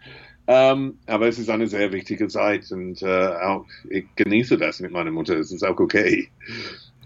Ähm, 0.49 0.97
aber 1.07 1.27
es 1.27 1.39
ist 1.39 1.49
eine 1.49 1.67
sehr 1.67 1.91
wichtige 1.91 2.29
Zeit 2.29 2.71
und 2.71 3.01
äh, 3.01 3.27
auch, 3.27 3.65
ich 3.89 4.05
genieße 4.15 4.57
das 4.57 4.79
mit 4.79 4.91
meiner 4.91 5.11
Mutter. 5.11 5.37
Es 5.37 5.51
ist 5.51 5.63
auch 5.63 5.77
okay. 5.77 6.29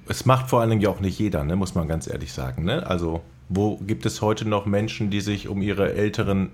Es 0.07 0.25
macht 0.25 0.49
vor 0.49 0.61
allen 0.61 0.69
Dingen 0.69 0.81
ja 0.81 0.89
auch 0.89 0.99
nicht 0.99 1.17
jeder, 1.17 1.43
ne? 1.43 1.55
muss 1.55 1.73
man 1.73 1.87
ganz 1.87 2.07
ehrlich 2.07 2.31
sagen. 2.33 2.65
Ne? 2.65 2.85
Also, 2.85 3.21
wo 3.49 3.77
gibt 3.77 4.05
es 4.05 4.21
heute 4.21 4.47
noch 4.47 4.67
Menschen, 4.67 5.09
die 5.09 5.21
sich 5.21 5.47
um 5.47 5.63
ihre 5.63 5.93
älteren, 5.93 6.51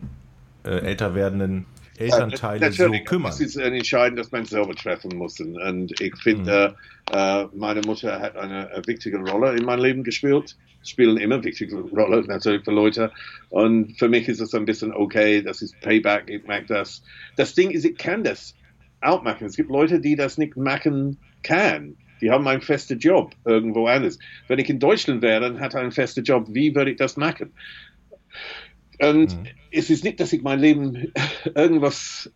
äh, 0.63 0.79
älter 0.79 1.13
werdenden 1.13 1.65
Elternteile 1.97 2.71
so 2.71 2.91
kümmern. 3.05 3.31
Das 3.31 3.39
ist 3.39 3.57
ein 3.57 3.73
Entscheidung, 3.73 4.17
das 4.17 4.31
man 4.31 4.45
selber 4.45 4.75
treffen 4.75 5.17
muss. 5.17 5.39
Und 5.39 5.99
ich 5.99 6.15
finde, 6.17 6.75
mhm. 7.11 7.17
äh, 7.17 7.45
meine 7.55 7.81
Mutter 7.81 8.19
hat 8.19 8.35
eine, 8.35 8.69
eine, 8.69 8.87
wichtige 8.87 9.17
Rolle 9.17 9.55
in 9.57 9.65
meinem 9.65 9.83
Leben 9.83 10.03
gespielt. 10.03 10.55
Spielen 10.83 11.17
immer 11.17 11.43
wichtige 11.43 11.77
Rolle 11.77 12.21
natürlich 12.25 12.63
für 12.63 12.71
Leute. 12.71 13.11
Und 13.49 13.97
für 13.97 14.09
mich 14.09 14.27
ist 14.27 14.39
es 14.39 14.53
ein 14.53 14.65
bisschen 14.65 14.93
okay, 14.93 15.41
das 15.41 15.61
ist 15.61 15.79
Payback, 15.81 16.29
ich 16.29 16.45
mag 16.45 16.67
das. 16.67 17.03
Das 17.35 17.53
Ding 17.53 17.71
ist, 17.71 17.85
ich 17.85 17.97
kann 17.97 18.23
das 18.23 18.55
auch 19.01 19.23
machen. 19.23 19.47
Es 19.47 19.55
gibt 19.55 19.69
Leute, 19.69 19.99
die 19.99 20.15
das 20.15 20.37
nicht 20.37 20.55
machen 20.57 21.17
können. 21.43 21.97
Die 22.21 22.31
haben 22.31 22.47
einen 22.47 22.61
festen 22.61 22.97
Job 22.97 23.35
irgendwo 23.45 23.87
anders. 23.87 24.17
Wenn 24.47 24.59
ich 24.59 24.69
in 24.69 24.79
Deutschland 24.79 25.21
wäre, 25.21 25.41
dann 25.41 25.57
hätte 25.57 25.77
ich 25.77 25.83
einen 25.83 25.91
festen 25.91 26.23
Job. 26.23 26.47
Wie 26.49 26.73
würde 26.73 26.91
ich 26.91 26.97
das 26.97 27.15
machen? 27.15 27.51
Und 28.99 29.37
mhm. 29.37 29.47
es 29.71 29.89
ist 29.89 30.03
nicht, 30.03 30.19
dass 30.19 30.33
ich 30.33 30.41
mein 30.41 30.59
Leben 30.59 31.13
irgendwas 31.55 32.31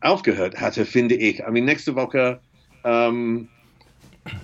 aufgehört 0.00 0.60
hatte, 0.60 0.86
finde 0.86 1.14
ich. 1.14 1.40
I 1.40 1.50
mean, 1.50 1.66
nächste 1.66 1.94
Woche 1.94 2.40
ähm, 2.84 3.48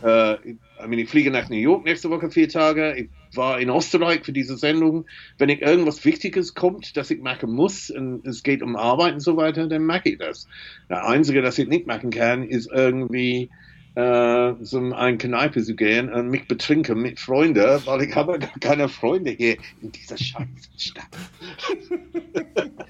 äh, 0.03 0.35
I 0.83 0.87
mean, 0.87 0.99
ich 0.99 1.09
fliege 1.09 1.31
nach 1.31 1.49
New 1.49 1.57
York 1.57 1.85
nächste 1.85 2.11
Woche 2.11 2.31
vier 2.31 2.49
Tage. 2.49 2.95
Ich 2.97 3.09
war 3.35 3.61
in 3.61 3.69
Österreich 3.69 4.25
für 4.25 4.33
diese 4.33 4.57
Sendung. 4.57 5.07
Wenn 5.39 5.49
ich 5.49 5.63
irgendwas 5.63 6.05
Wichtiges 6.05 6.55
kommt, 6.55 6.97
das 6.97 7.11
ich 7.11 7.21
machen 7.21 7.53
muss, 7.53 7.91
und 7.91 8.27
es 8.27 8.43
geht 8.43 8.63
um 8.63 8.77
Arbeit 8.77 9.15
und 9.15 9.21
so 9.21 9.37
weiter, 9.37 9.67
dann 9.67 9.85
mache 9.85 10.11
ich 10.11 10.19
das. 10.19 10.47
Der 10.89 11.07
Einzige, 11.07 11.43
das 11.43 11.59
ich 11.59 11.69
nicht 11.69 11.87
machen 11.87 12.11
kann, 12.11 12.45
ist 12.45 12.71
irgendwie 12.73 13.51
äh, 13.95 14.53
so 14.61 14.79
ein 14.95 15.19
Kneipe 15.19 15.63
zu 15.63 15.75
gehen 15.75 16.13
und 16.13 16.29
mich 16.29 16.47
betrinken 16.47 17.03
mit 17.03 17.19
Freunden, 17.19 17.81
weil 17.85 18.03
ich 18.03 18.15
habe 18.15 18.39
gar 18.39 18.59
keine 18.61 18.89
Freunde 18.89 19.33
hier 19.33 19.57
in 19.83 19.93
dieser 19.93 20.17
scheiß 20.17 20.71
Stadt. 20.77 21.09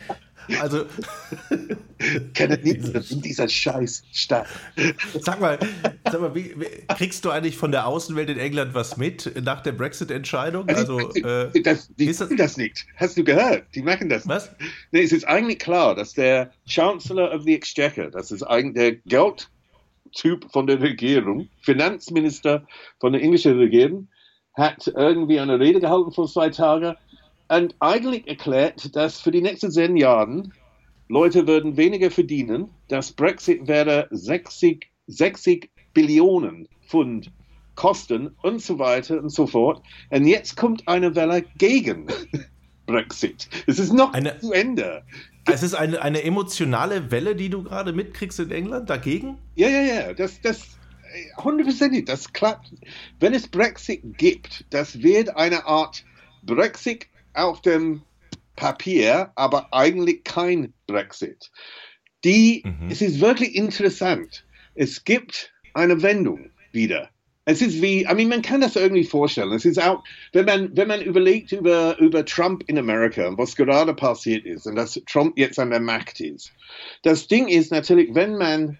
Also. 0.61 0.87
Kenne 2.35 2.59
niemand 2.63 3.11
in 3.11 3.21
dieser 3.21 3.49
scheiß 3.49 4.03
Stadt. 4.13 4.47
Sag 5.21 5.41
mal, 5.41 5.59
sag 6.05 6.21
mal 6.21 6.35
wie, 6.35 6.55
wie, 6.59 6.95
kriegst 6.95 7.25
du 7.25 7.31
eigentlich 7.31 7.57
von 7.57 7.73
der 7.73 7.87
Außenwelt 7.87 8.31
in 8.31 8.39
England 8.39 8.75
was 8.75 8.97
mit 8.97 9.33
nach 9.43 9.63
der 9.63 9.73
Brexit-Entscheidung? 9.73 10.69
Also, 10.69 11.13
äh, 11.15 11.51
das, 11.63 11.89
die 11.95 12.07
das, 12.07 12.29
das 12.37 12.57
nicht. 12.57 12.87
Hast 12.97 13.17
du 13.17 13.25
gehört? 13.25 13.65
Die 13.75 13.83
machen 13.83 14.09
das. 14.09 14.27
Was? 14.29 14.51
Nee, 14.93 15.03
es 15.03 15.13
ist 15.13 15.27
eigentlich 15.27 15.59
klar, 15.59 15.95
dass 15.95 16.15
der 16.15 16.53
Chancellor 16.67 17.35
of 17.35 17.43
the 17.43 17.55
Exchequer, 17.55 18.11
das 18.11 18.31
ist 18.31 18.43
eigentlich 18.43 18.75
der 18.75 18.93
Geldtyp 19.07 20.51
von 20.53 20.67
der 20.67 20.81
Regierung, 20.81 21.49
Finanzminister 21.63 22.67
von 23.01 23.13
der 23.13 23.23
englischen 23.23 23.59
Regierung, 23.59 24.09
hat 24.55 24.89
irgendwie 24.89 25.39
eine 25.39 25.59
Rede 25.61 25.81
gehalten 25.81 26.13
vor 26.13 26.27
zwei 26.27 26.51
Tagen 26.51 26.97
und 27.49 27.75
eigentlich 27.81 28.27
erklärt, 28.29 28.95
dass 28.95 29.21
für 29.21 29.31
die 29.31 29.43
nächsten 29.43 29.71
zehn 29.71 29.97
Jahre 29.97 30.45
Leute 31.09 31.47
würden 31.47 31.77
weniger 31.77 32.11
verdienen, 32.11 32.71
dass 32.89 33.13
Brexit 33.13 33.67
werde 33.67 34.07
60, 34.11 34.87
60 35.07 35.71
Billionen 35.95 36.69
Pfund 36.87 37.33
kosten 37.75 38.35
und 38.43 38.61
so 38.61 38.79
weiter 38.79 39.23
und 39.23 39.31
so 39.31 39.47
fort. 39.47 39.83
Und 40.11 40.27
jetzt 40.27 40.57
kommt 40.57 40.87
eine 40.87 41.15
Welle 41.15 41.45
gegen 41.57 42.07
Brexit. 42.87 43.49
Es 43.67 43.79
ist 43.79 43.93
noch 43.93 44.13
eine, 44.13 44.39
zu 44.39 44.53
Ende. 44.53 45.03
Es 45.47 45.63
ist 45.63 45.75
eine, 45.75 46.03
eine 46.03 46.23
emotionale 46.25 47.11
Welle, 47.11 47.35
die 47.37 47.49
du 47.49 47.63
gerade 47.63 47.93
mitkriegst 47.93 48.41
in 48.41 48.51
England 48.51 48.91
dagegen? 48.91 49.39
Ja, 49.55 49.69
ja, 49.69 49.83
ja. 49.83 50.15
Das, 50.15 50.41
das, 50.43 50.79
hundertprozentig, 51.43 52.05
das 52.05 52.33
klappt. 52.33 52.75
Wenn 53.21 53.33
es 53.33 53.49
Brexit 53.49 54.03
gibt, 54.19 54.67
das 54.71 55.03
wird 55.03 55.37
eine 55.37 55.65
Art 55.65 56.05
Brexit 56.43 57.07
auf 57.39 57.63
dem 57.63 58.03
Papier, 58.57 59.31
aber 59.37 59.73
eigentlich 59.73 60.25
kein 60.25 60.75
Brexit. 60.87 61.51
Die, 62.25 62.63
mhm. 62.65 62.89
es 62.91 63.01
ist 63.01 63.21
wirklich 63.21 63.55
interessant. 63.55 64.45
Es 64.75 65.05
gibt 65.05 65.53
eine 65.75 66.03
Wendung 66.03 66.51
wieder. 66.73 67.09
Es 67.45 67.63
ist 67.63 67.81
wie, 67.81 68.03
I 68.03 68.15
mean, 68.15 68.29
man 68.29 68.43
kann 68.43 68.61
das 68.61 68.77
irgendwie 68.77 69.05
vorstellen. 69.05 69.53
Es 69.53 69.65
ist 69.65 69.81
auch, 69.81 70.05
wenn 70.33 70.45
man, 70.45 70.77
wenn 70.77 70.89
man 70.89 71.01
überlegt 71.01 71.53
über, 71.53 71.97
über 71.99 72.25
Trump 72.25 72.63
in 72.67 72.77
Amerika 72.77 73.27
und 73.27 73.39
was 73.39 73.57
gerade 73.57 73.95
passiert 73.95 74.45
ist 74.45 74.67
und 74.67 74.77
dass 74.77 75.01
Trump 75.07 75.39
jetzt 75.39 75.59
an 75.59 75.71
der 75.71 75.81
Macht 75.81 76.21
ist. 76.21 76.53
Das 77.05 77.27
Ding 77.27 77.49
ist 77.49 77.71
natürlich, 77.71 78.15
wenn 78.15 78.37
man 78.37 78.79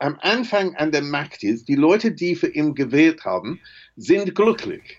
am 0.00 0.18
Anfang 0.22 0.74
an 0.74 0.90
der 0.90 1.02
Macht 1.02 1.44
ist, 1.44 1.68
die 1.68 1.76
Leute, 1.76 2.10
die 2.10 2.34
für 2.34 2.48
ihn 2.48 2.74
gewählt 2.74 3.24
haben, 3.24 3.60
sind 3.94 4.34
glücklich 4.34 4.98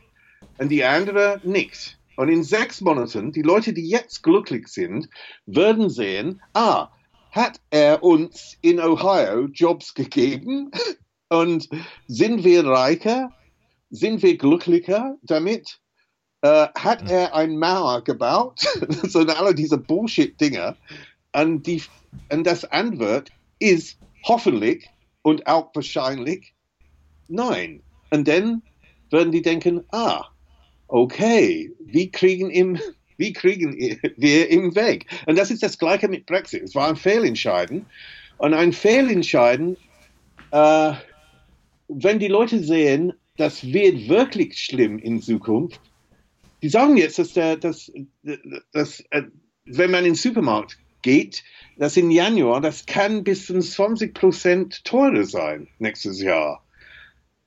und 0.58 0.70
die 0.70 0.86
anderen 0.86 1.42
nicht. 1.44 1.98
Und 2.16 2.30
in 2.30 2.44
sechs 2.44 2.82
Monaten, 2.82 3.32
die 3.32 3.42
Leute, 3.42 3.74
die 3.74 3.88
jetzt 3.88 4.22
glücklich 4.24 4.68
sind, 4.68 5.10
würden 5.46 5.90
sehen, 5.90 6.42
ah, 6.54 6.90
hat 7.32 7.60
er 7.72 8.04
uns 8.04 8.58
in 8.62 8.80
Ohio 8.80 9.48
Jobs 9.48 9.94
gegeben 9.94 10.70
und 11.30 11.68
sind 12.08 12.44
wir 12.44 12.66
reicher, 12.66 13.32
sind 13.90 14.22
wir 14.22 14.38
glücklicher 14.38 15.18
damit? 15.24 15.80
Äh, 16.42 16.68
hat 16.76 17.02
hm. 17.02 17.08
er 17.08 17.36
eine 17.36 17.58
Mauer 17.58 18.04
gebaut? 18.04 18.60
so 19.04 19.20
alle 19.22 19.56
diese 19.56 19.78
Bullshit-Dinger. 19.78 20.76
Und, 21.36 21.66
die, 21.66 21.82
und 22.32 22.46
das 22.46 22.66
Antwort 22.66 23.32
ist 23.60 23.98
hoffentlich 24.24 24.88
und 25.24 25.48
auch 25.48 25.74
wahrscheinlich 25.74 26.54
nein. 27.28 27.82
Und 28.12 28.28
dann 28.28 28.62
würden 29.10 29.32
die 29.32 29.42
denken, 29.42 29.84
ah, 29.92 30.26
okay, 30.94 31.74
wie 31.84 32.12
kriegen, 32.12 32.52
ihm, 32.52 32.80
wie 33.18 33.34
kriegen 33.34 33.76
wir 34.16 34.52
ihn 34.52 34.76
weg? 34.76 35.08
Und 35.26 35.38
das 35.38 35.50
ist 35.50 35.64
das 35.64 35.80
Gleiche 35.80 36.08
mit 36.08 36.28
Brexit. 36.28 36.64
Es 36.64 36.76
war 36.76 36.88
ein 36.88 36.96
Fehlentscheiden. 36.96 37.86
Und 38.38 38.54
ein 38.54 38.74
Fehlentscheiden, 38.74 39.76
äh, 40.52 40.94
wenn 41.88 42.20
die 42.20 42.28
Leute 42.28 42.64
sehen, 42.64 43.14
das 43.38 43.64
wird 43.64 44.08
wirklich 44.08 44.58
schlimm 44.58 45.00
in 45.00 45.22
Zukunft, 45.22 45.82
die 46.62 46.70
sagen 46.70 46.96
jetzt, 46.98 47.18
dass, 47.18 47.34
der, 47.34 47.58
dass, 47.58 47.92
dass 48.72 49.00
äh, 49.10 49.24
wenn 49.66 49.90
man 49.90 50.00
in 50.00 50.12
den 50.12 50.16
Supermarkt 50.16 50.78
geht, 51.02 51.44
dass 51.78 51.98
im 51.98 52.12
Januar, 52.12 52.62
das 52.62 52.86
kann 52.86 53.24
bis 53.24 53.48
zu 53.48 53.60
20 53.60 54.14
Prozent 54.14 54.86
teurer 54.86 55.26
sein 55.26 55.68
nächstes 55.80 56.22
Jahr. 56.22 56.64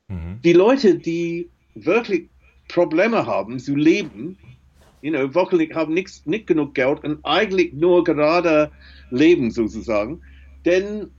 Mhm. 0.09 0.41
Die 0.43 0.53
Leute, 0.53 0.97
die 0.99 1.49
wirklich 1.75 2.29
Probleme 2.69 3.27
haben 3.27 3.59
zu 3.59 3.75
leben, 3.75 4.39
you 5.03 5.11
know, 5.11 5.35
wirklich 5.35 5.75
haben 5.75 5.95
nicht, 5.95 6.27
nicht 6.27 6.47
genug 6.47 6.75
Geld 6.75 7.05
und 7.05 7.25
eigentlich 7.25 7.73
nur 7.73 8.05
gerade 8.05 8.71
leben 9.11 9.51
sozusagen, 9.51 10.21
dann 10.65 11.11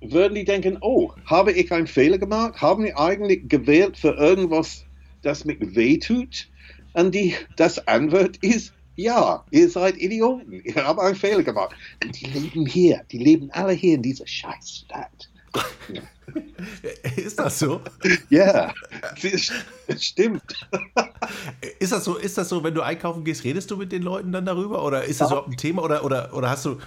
würden 0.00 0.34
die 0.34 0.44
denken, 0.44 0.78
oh, 0.80 1.12
habe 1.26 1.52
ich 1.52 1.72
einen 1.72 1.86
Fehler 1.86 2.18
gemacht? 2.18 2.60
Haben 2.60 2.84
die 2.84 2.94
eigentlich 2.94 3.48
gewählt 3.48 3.96
für 3.96 4.14
irgendwas, 4.14 4.84
das 5.22 5.44
mich 5.44 5.58
wehtut? 5.60 6.48
Und 6.92 7.14
die, 7.14 7.34
das 7.56 7.86
Antwort 7.86 8.36
ist, 8.38 8.72
ja, 8.96 9.44
ihr 9.50 9.68
seid 9.68 9.96
Idioten, 9.98 10.60
ihr 10.64 10.74
habt 10.74 11.00
einen 11.00 11.14
Fehler 11.14 11.42
gemacht. 11.42 11.74
Und 12.02 12.20
die 12.20 12.26
leben 12.26 12.66
hier, 12.66 13.02
die 13.10 13.18
leben 13.18 13.50
alle 13.52 13.72
hier 13.72 13.94
in 13.94 14.02
dieser 14.02 14.26
Scheißstadt. 14.26 15.30
Ist 17.16 17.38
das 17.38 17.58
so? 17.60 17.80
Ja, 18.28 18.74
stimmt. 19.98 20.42
Ist 21.78 21.92
das 21.92 22.04
so, 22.04 22.16
ist 22.16 22.38
das 22.38 22.48
so, 22.48 22.62
wenn 22.64 22.74
du 22.74 22.82
einkaufen 22.82 23.24
gehst, 23.24 23.44
redest 23.44 23.70
du 23.70 23.76
mit 23.76 23.92
den 23.92 24.02
Leuten 24.02 24.32
dann 24.32 24.46
darüber? 24.46 24.84
Oder 24.84 25.04
ist 25.04 25.20
das 25.20 25.30
überhaupt 25.30 25.48
ein 25.48 25.56
Thema? 25.56 25.82
Oder, 25.82 26.04
oder, 26.04 26.32
oder 26.34 26.50
hast 26.50 26.64
du. 26.64 26.78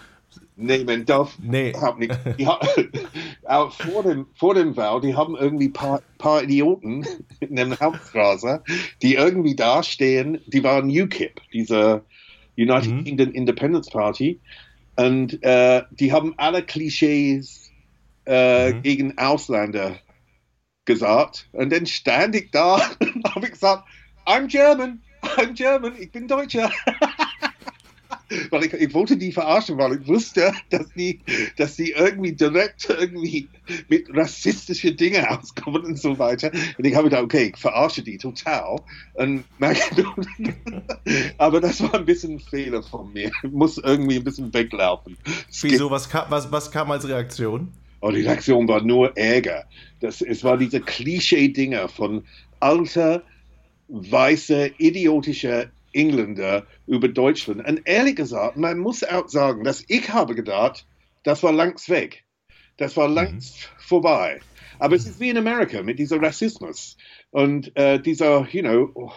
Nee, 0.56 0.84
man 0.84 1.06
darf 1.06 1.38
nee. 1.42 1.74
Hab 1.74 1.98
nicht. 1.98 2.18
auch 3.46 3.72
vor 3.74 4.04
dem, 4.04 4.28
vor 4.36 4.54
dem 4.54 4.76
Wahl, 4.78 5.02
die 5.02 5.16
haben 5.16 5.36
irgendwie 5.36 5.68
ein 5.68 5.74
paar, 5.74 6.02
paar 6.18 6.44
Idioten 6.44 7.06
in 7.40 7.56
der 7.56 7.80
Hauptstraße, 7.80 8.64
die 9.02 9.16
irgendwie 9.16 9.56
dastehen, 9.56 10.40
die 10.48 10.64
waren 10.64 10.90
UKIP, 10.90 11.42
diese 11.54 12.04
United 12.58 12.92
mhm. 12.92 13.04
Kingdom 13.04 13.32
Independence 13.32 13.90
Party. 13.90 14.40
Und 14.96 15.42
äh, 15.44 15.84
die 15.92 16.12
haben 16.12 16.34
alle 16.38 16.64
Klischees 16.64 17.72
äh, 18.26 18.74
mhm. 18.74 18.82
gegen 18.84 19.18
Ausländer 19.18 19.96
gesagt. 20.86 21.48
Und 21.52 21.72
dann 21.72 21.86
stand 21.86 22.36
ich 22.36 22.52
da 22.52 22.76
und 23.00 23.36
habe 23.36 23.50
gesagt, 23.50 23.88
I'm 24.26 24.48
German, 24.48 25.02
I'm 25.22 25.54
German, 25.54 25.96
ich 26.00 26.12
bin 26.12 26.28
Deutscher. 26.28 26.72
weil 28.50 28.66
ich, 28.66 28.74
ich 28.74 28.94
wollte 28.94 29.18
die 29.18 29.32
verarschen, 29.32 29.78
weil 29.78 30.00
ich 30.00 30.08
wusste, 30.08 30.54
dass 30.70 30.88
die, 30.94 31.20
dass 31.58 31.76
die 31.76 31.92
irgendwie 31.92 32.34
direkt 32.34 32.90
irgendwie 32.90 33.50
mit 33.90 34.08
rassistischen 34.16 34.96
Dingen 34.98 35.26
auskommen 35.26 35.84
und 35.84 36.00
so 36.00 36.18
weiter. 36.18 36.52
Und 36.78 36.86
ich 36.86 36.96
habe 36.96 37.06
gedacht, 37.06 37.24
okay, 37.24 37.52
ich 37.54 37.60
verarsche 37.60 38.04
die 38.04 38.18
total. 38.18 38.80
Und 39.14 39.44
aber 41.38 41.62
das 41.62 41.82
war 41.82 41.96
ein 41.96 42.06
bisschen 42.06 42.34
ein 42.34 42.40
Fehler 42.40 42.84
von 42.84 43.12
mir. 43.12 43.32
Ich 43.44 43.52
muss 43.52 43.78
irgendwie 43.78 44.18
ein 44.18 44.24
bisschen 44.24 44.54
weglaufen. 44.54 45.18
Wieso? 45.62 45.92
Was 45.92 46.10
kam, 46.10 46.26
was, 46.30 46.52
was 46.52 46.72
kam 46.72 46.92
als 46.92 47.08
Reaktion? 47.08 47.72
Und 48.02 48.16
die 48.16 48.22
Reaktion 48.22 48.68
war 48.68 48.82
nur 48.82 49.16
Ärger. 49.16 49.66
Das, 50.00 50.22
es 50.22 50.44
war 50.44 50.58
diese 50.58 50.82
Klischee-Dinger 50.82 51.88
von 51.88 52.26
alter, 52.60 53.24
weißer, 53.88 54.80
idiotischer 54.80 55.72
Engländer 55.94 56.66
über 56.88 57.08
Deutschland. 57.08 57.66
Und 57.68 57.82
ehrlich 57.86 58.16
gesagt, 58.16 58.58
man 58.58 58.80
muss 58.80 59.04
auch 59.04 59.28
sagen, 59.30 59.64
dass 59.64 59.84
ich 59.88 60.10
habe 60.12 60.36
gedacht, 60.36 60.86
das 61.24 61.44
war 61.44 61.54
längst 61.54 61.90
weg. 61.90 62.24
Das 62.78 62.98
war 62.98 63.08
längst 63.08 63.56
mhm. 63.56 63.82
vorbei. 63.82 64.40
Aber 64.80 64.96
es 64.96 65.06
ist 65.06 65.20
wie 65.20 65.30
in 65.30 65.38
Amerika 65.38 65.84
mit 65.84 66.00
diesem 66.00 66.24
Rassismus 66.24 66.98
und 67.30 67.76
äh, 67.76 68.00
dieser, 68.00 68.48
you 68.50 68.62
know, 68.62 68.90
oh, 68.96 69.12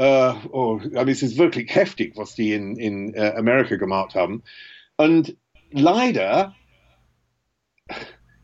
uh, 0.00 0.34
oh, 0.50 0.80
es 1.06 1.22
ist 1.22 1.36
wirklich 1.36 1.74
heftig, 1.74 2.16
was 2.16 2.34
die 2.34 2.54
in, 2.54 2.76
in 2.76 3.14
uh, 3.14 3.36
Amerika 3.36 3.76
gemacht 3.76 4.14
haben. 4.14 4.42
Und 4.96 5.36
leider 5.70 6.54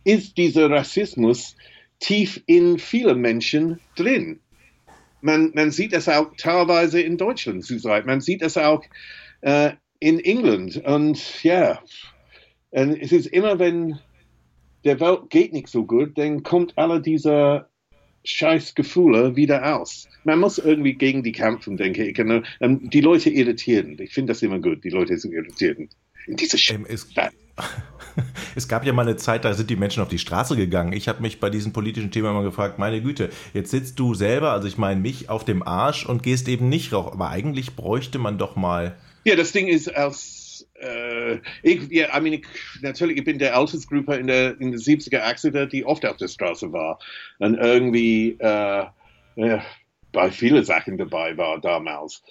ist 0.05 0.37
dieser 0.37 0.71
Rassismus 0.71 1.57
tief 2.01 2.43
in 2.47 2.79
vielen 2.79 3.21
Menschen 3.21 3.81
drin. 3.97 4.41
Man, 5.21 5.53
man 5.55 5.71
sieht 5.71 5.95
es 5.95 6.09
auch 6.09 6.33
teilweise 6.37 7.01
in 7.01 7.17
Deutschland 7.17 7.65
zurzeit. 7.65 8.05
Man 8.05 8.21
sieht 8.21 8.43
es 8.43 8.59
auch 8.59 8.85
äh, 9.41 9.73
in 10.01 10.21
England. 10.21 10.85
Und 10.85 11.43
ja, 11.43 11.81
und 12.71 13.01
es 13.01 13.13
ist 13.13 13.27
immer, 13.27 13.59
wenn 13.59 13.99
der 14.85 15.01
Welt 15.01 15.31
geht 15.31 15.53
nicht 15.53 15.69
so 15.69 15.87
gut, 15.87 16.19
dann 16.19 16.43
kommt 16.43 16.77
alle 16.77 17.01
diese 17.01 17.67
scheiß 18.25 18.75
Gefühle 18.75 19.37
wieder 19.37 19.77
aus. 19.77 20.09
Man 20.25 20.41
muss 20.41 20.59
irgendwie 20.59 20.95
gegen 20.95 21.23
die 21.23 21.33
kämpfen, 21.33 21.77
denke 21.77 22.05
ich. 22.07 22.19
Und, 22.19 22.45
ähm, 22.61 22.91
die 22.91 23.01
Leute 23.01 23.31
irritieren. 23.31 23.97
Ich 23.99 24.13
finde 24.13 24.33
das 24.33 24.43
immer 24.43 24.59
gut, 24.59 24.83
die 24.83 24.91
Leute 24.91 25.17
zu 25.17 25.31
irritieren. 25.33 25.89
Diese 26.27 26.57
ähm, 26.75 26.87
es, 26.89 27.07
es 28.57 28.69
gab 28.69 28.85
ja 28.85 28.93
mal 28.93 29.03
eine 29.03 29.17
Zeit, 29.17 29.45
da 29.45 29.55
sind 29.55 29.71
die 29.71 29.77
Menschen 29.77 30.03
auf 30.03 30.09
die 30.09 30.19
Straße 30.19 30.57
gegangen. 30.57 30.93
Ich 30.93 31.09
habe 31.09 31.23
mich 31.23 31.41
bei 31.41 31.51
diesem 31.51 31.73
politischen 31.73 32.11
Thema 32.11 32.31
immer 32.31 32.43
gefragt, 32.43 32.79
meine 32.79 33.01
Güte, 33.01 33.31
jetzt 33.53 33.71
sitzt 33.71 33.99
du 33.99 34.15
selber, 34.15 34.53
also 34.53 34.69
ich 34.69 34.79
meine 34.79 35.01
mich, 35.01 35.29
auf 35.29 35.45
dem 35.45 35.63
Arsch 35.67 36.07
und 36.07 36.23
gehst 36.23 36.49
eben 36.49 36.69
nicht 36.69 36.93
rauchen. 36.93 37.13
Aber 37.15 37.31
eigentlich 37.31 37.77
bräuchte 37.77 38.19
man 38.19 38.39
doch 38.39 38.57
mal. 38.57 38.97
Ja, 39.25 39.37
das 39.37 39.53
Ding 39.53 39.69
ist, 39.69 39.95
aus 39.97 40.45
äh, 40.81 41.39
ich, 41.63 41.91
ja, 41.91 42.17
I 42.17 42.21
mean, 42.21 42.35
ich, 42.35 42.47
natürlich, 42.83 43.19
ich 43.19 43.25
bin 43.25 43.39
der 43.39 43.57
Altersgruppe 43.57 44.17
in 44.17 44.27
der, 44.27 44.61
in 44.61 44.71
der 44.71 44.81
70er, 44.81 45.23
80er, 45.23 45.67
die 45.67 45.85
oft 45.85 46.05
auf 46.07 46.17
der 46.17 46.29
Straße 46.29 46.73
war 46.73 46.99
und 47.39 47.55
irgendwie 47.55 48.37
äh, 48.39 48.85
äh, 49.37 49.59
bei 50.13 50.31
vielen 50.31 50.65
Sachen 50.65 50.99
dabei 50.99 51.37
war 51.37 51.61
damals. 51.61 52.23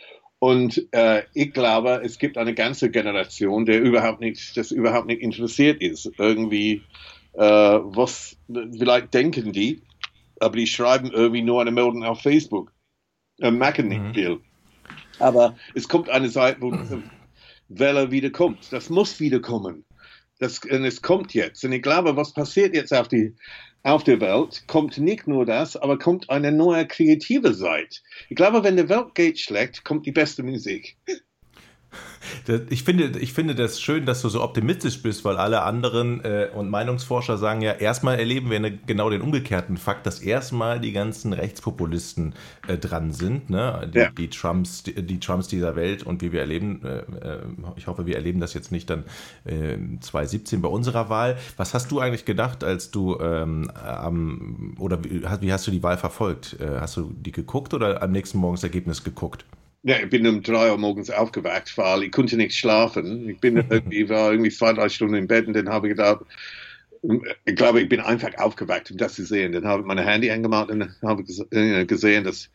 Und 0.43 0.89
äh, 0.91 1.23
ich 1.33 1.53
glaube, 1.53 2.01
es 2.03 2.19
gibt 2.19 2.37
eine 2.37 2.53
ganze 2.53 2.91
Generation, 2.91 3.65
der 3.65 3.81
überhaupt 3.81 4.19
nicht, 4.19 4.57
das 4.57 4.71
überhaupt 4.71 5.07
nicht 5.07 5.21
interessiert 5.21 5.81
ist. 5.81 6.11
Irgendwie, 6.17 6.83
äh, 7.31 7.39
was, 7.39 8.35
vielleicht 8.49 9.13
denken 9.13 9.53
die, 9.53 9.83
aber 10.41 10.57
die 10.57 10.67
schreiben 10.67 11.11
irgendwie 11.11 11.43
nur 11.43 11.61
eine 11.61 11.71
Meldung 11.71 12.03
auf 12.03 12.19
Facebook 12.23 12.73
und 13.39 13.57
merken 13.57 13.87
nicht 13.87 14.01
mhm. 14.01 14.13
viel. 14.13 14.39
Aber 15.17 15.55
es 15.75 15.87
kommt 15.87 16.09
eine 16.09 16.29
Zeit, 16.29 16.57
wo 16.59 16.77
Welle 17.69 18.11
wiederkommt. 18.11 18.67
Das 18.69 18.89
muss 18.89 19.21
wiederkommen. 19.21 19.85
Das, 20.39 20.59
und 20.59 20.83
es 20.83 21.01
kommt 21.01 21.33
jetzt. 21.33 21.63
Und 21.63 21.71
ich 21.71 21.81
glaube, 21.81 22.17
was 22.17 22.33
passiert 22.33 22.75
jetzt 22.75 22.93
auf, 22.93 23.07
die, 23.07 23.33
auf 23.83 24.03
der 24.03 24.21
Welt, 24.21 24.63
kommt 24.67 24.97
nicht 24.97 25.27
nur 25.27 25.45
das, 25.45 25.75
aber 25.75 25.99
kommt 25.99 26.29
eine 26.29 26.51
neue 26.51 26.87
kreative 26.87 27.53
Seite. 27.53 27.99
Ich 28.29 28.35
glaube, 28.35 28.63
wenn 28.63 28.77
die 28.77 28.89
Welt 28.89 29.13
geht 29.13 29.39
schlecht, 29.39 29.83
kommt 29.83 30.05
die 30.05 30.11
beste 30.11 30.41
Musik. 30.41 30.97
Ich 32.69 32.83
finde, 32.83 33.19
ich 33.19 33.33
finde 33.33 33.55
das 33.55 33.81
schön, 33.81 34.05
dass 34.05 34.21
du 34.21 34.29
so 34.29 34.41
optimistisch 34.41 35.01
bist, 35.01 35.23
weil 35.25 35.37
alle 35.37 35.63
anderen 35.63 36.23
äh, 36.23 36.49
und 36.53 36.69
Meinungsforscher 36.69 37.37
sagen 37.37 37.61
ja, 37.61 37.73
erstmal 37.73 38.19
erleben 38.19 38.49
wir 38.49 38.57
eine, 38.57 38.75
genau 38.75 39.09
den 39.09 39.21
umgekehrten 39.21 39.77
Fakt, 39.77 40.05
dass 40.05 40.19
erstmal 40.19 40.79
die 40.79 40.91
ganzen 40.91 41.33
Rechtspopulisten 41.33 42.33
äh, 42.67 42.77
dran 42.77 43.11
sind, 43.11 43.49
ne? 43.49 43.89
die, 43.93 43.97
ja. 43.97 44.09
die, 44.09 44.29
Trumps, 44.29 44.83
die, 44.83 44.93
die, 45.05 45.19
Trumps 45.19 45.47
dieser 45.47 45.75
Welt 45.75 46.03
und 46.03 46.21
wie 46.21 46.31
wir 46.31 46.41
erleben, 46.41 46.81
äh, 46.83 46.99
äh 46.99 47.39
ich 47.75 47.87
hoffe, 47.87 48.05
wir 48.05 48.15
erleben 48.15 48.39
das 48.39 48.53
jetzt 48.53 48.71
nicht 48.71 48.89
dann 48.89 49.03
2017 49.45 50.59
äh, 50.59 50.61
bei 50.61 50.69
unserer 50.69 51.09
Wahl. 51.09 51.37
Was 51.57 51.73
hast 51.73 51.91
du 51.91 51.99
eigentlich 51.99 52.25
gedacht, 52.25 52.63
als 52.63 52.91
du 52.91 53.19
ähm, 53.19 53.69
am, 53.71 54.75
oder 54.79 55.03
wie, 55.03 55.23
wie, 55.41 55.53
hast 55.53 55.67
du 55.67 55.71
die 55.71 55.83
Wahl 55.83 55.97
verfolgt? 55.97 56.57
Äh, 56.59 56.79
hast 56.79 56.97
du 56.97 57.13
die 57.13 57.31
geguckt 57.31 57.73
oder 57.73 58.01
am 58.01 58.11
nächsten 58.11 58.37
Morgen 58.37 58.55
das 58.55 58.63
Ergebnis 58.63 59.03
geguckt? 59.03 59.45
Ja, 59.85 59.97
ich 59.99 60.09
bin 60.09 60.25
um 60.25 60.41
drei 60.41 60.71
Uhr 60.71 60.77
morgens 60.77 61.09
aufgewacht, 61.09 61.77
weil 61.77 62.03
ich 62.03 62.11
konnte 62.11 62.37
nicht 62.37 62.55
schlafen. 62.55 63.27
Ich 63.29 63.39
bin 63.39 63.57
irgendwie, 63.69 64.07
war 64.09 64.31
irgendwie 64.31 64.49
zwei, 64.49 64.71
drei 64.73 64.87
Stunden 64.87 65.15
im 65.15 65.27
Bett 65.27 65.45
und 65.47 65.53
dann 65.53 65.69
habe 65.69 65.87
ich 65.87 65.95
gedacht, 65.95 66.25
ich 67.45 67.55
glaube, 67.55 67.81
ich 67.81 67.89
bin 67.89 67.99
einfach 67.99 68.33
aufgewacht, 68.37 68.89
um 68.89 68.97
das 68.97 69.15
zu 69.15 69.25
sehen. 69.25 69.51
Dann 69.51 69.67
habe 69.67 69.81
ich 69.81 69.85
mein 69.85 69.97
Handy 69.97 70.31
angemacht 70.31 70.71
und 70.71 70.89
habe 71.01 71.23
äh, 71.51 71.85
gesehen, 71.85 72.23
dass 72.23 72.49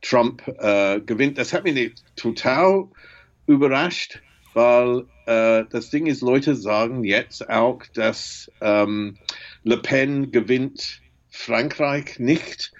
Trump 0.00 0.42
äh, 0.58 1.00
gewinnt. 1.00 1.36
Das 1.36 1.52
hat 1.52 1.64
mich 1.64 1.74
nicht 1.74 2.02
total 2.16 2.88
überrascht, 3.46 4.22
weil 4.54 5.04
äh, 5.26 5.64
das 5.70 5.90
Ding 5.90 6.06
ist, 6.06 6.22
Leute 6.22 6.54
sagen 6.54 7.04
jetzt 7.04 7.50
auch, 7.50 7.82
dass 7.92 8.50
ähm, 8.62 9.18
Le 9.64 9.76
Pen 9.76 10.30
gewinnt 10.30 11.02
Frankreich 11.28 12.18
nicht. 12.18 12.72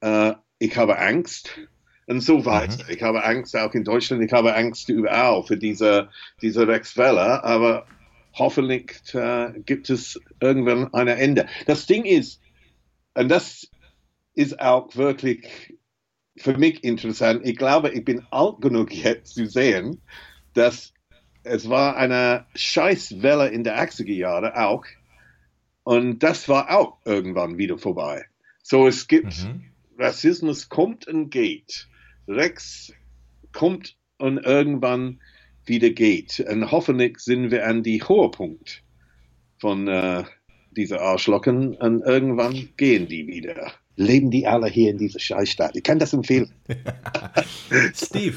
Äh, 0.00 0.32
ich 0.58 0.76
habe 0.76 0.98
Angst 0.98 1.60
und 2.06 2.20
so 2.20 2.44
weiter. 2.44 2.84
Mhm. 2.84 2.94
Ich 2.94 3.02
habe 3.02 3.24
Angst 3.24 3.56
auch 3.56 3.74
in 3.74 3.84
Deutschland, 3.84 4.22
ich 4.22 4.32
habe 4.32 4.54
Angst 4.54 4.88
überall 4.88 5.42
für 5.42 5.56
diese, 5.56 6.08
diese 6.40 6.66
Rechtswelle, 6.66 7.42
aber 7.44 7.86
hoffentlich 8.34 9.14
äh, 9.14 9.52
gibt 9.64 9.90
es 9.90 10.20
irgendwann 10.40 10.92
ein 10.94 11.08
Ende. 11.08 11.46
Das 11.66 11.86
Ding 11.86 12.04
ist, 12.04 12.40
und 13.14 13.28
das 13.28 13.68
ist 14.34 14.60
auch 14.60 14.94
wirklich 14.94 15.74
für 16.36 16.56
mich 16.56 16.84
interessant, 16.84 17.40
ich 17.44 17.56
glaube, 17.56 17.90
ich 17.90 18.04
bin 18.04 18.26
alt 18.30 18.60
genug 18.60 18.92
jetzt 18.92 19.34
zu 19.34 19.46
sehen, 19.46 20.02
dass 20.52 20.92
es 21.42 21.68
war 21.68 21.96
eine 21.96 22.46
Scheißwelle 22.54 23.48
in 23.48 23.64
der 23.64 23.80
80er 23.80 24.12
Jahre 24.12 24.56
auch. 24.56 24.84
Und 25.84 26.18
das 26.18 26.48
war 26.48 26.76
auch 26.76 26.98
irgendwann 27.04 27.56
wieder 27.56 27.78
vorbei. 27.78 28.24
So, 28.62 28.88
es 28.88 29.06
gibt, 29.06 29.44
mhm. 29.44 29.64
Rassismus 29.96 30.68
kommt 30.68 31.06
und 31.06 31.30
geht. 31.30 31.88
Rex 32.28 32.92
kommt 33.52 33.96
und 34.18 34.38
irgendwann 34.38 35.20
wieder 35.64 35.90
geht. 35.90 36.40
Und 36.40 36.70
hoffentlich 36.70 37.18
sind 37.18 37.50
wir 37.50 37.66
an 37.66 37.82
die 37.82 38.02
Höhepunkt 38.02 38.82
von 39.58 39.88
äh, 39.88 40.24
dieser 40.70 41.00
Arschlocken 41.00 41.74
und 41.74 42.02
irgendwann 42.02 42.68
gehen 42.76 43.08
die 43.08 43.26
wieder 43.26 43.72
leben 43.96 44.30
die 44.30 44.46
alle 44.46 44.68
hier 44.68 44.90
in 44.90 44.98
dieser 44.98 45.18
Scheißstadt. 45.18 45.74
Ich 45.74 45.82
kann 45.82 45.98
das 45.98 46.12
empfehlen. 46.12 46.50
Steve, 47.94 48.36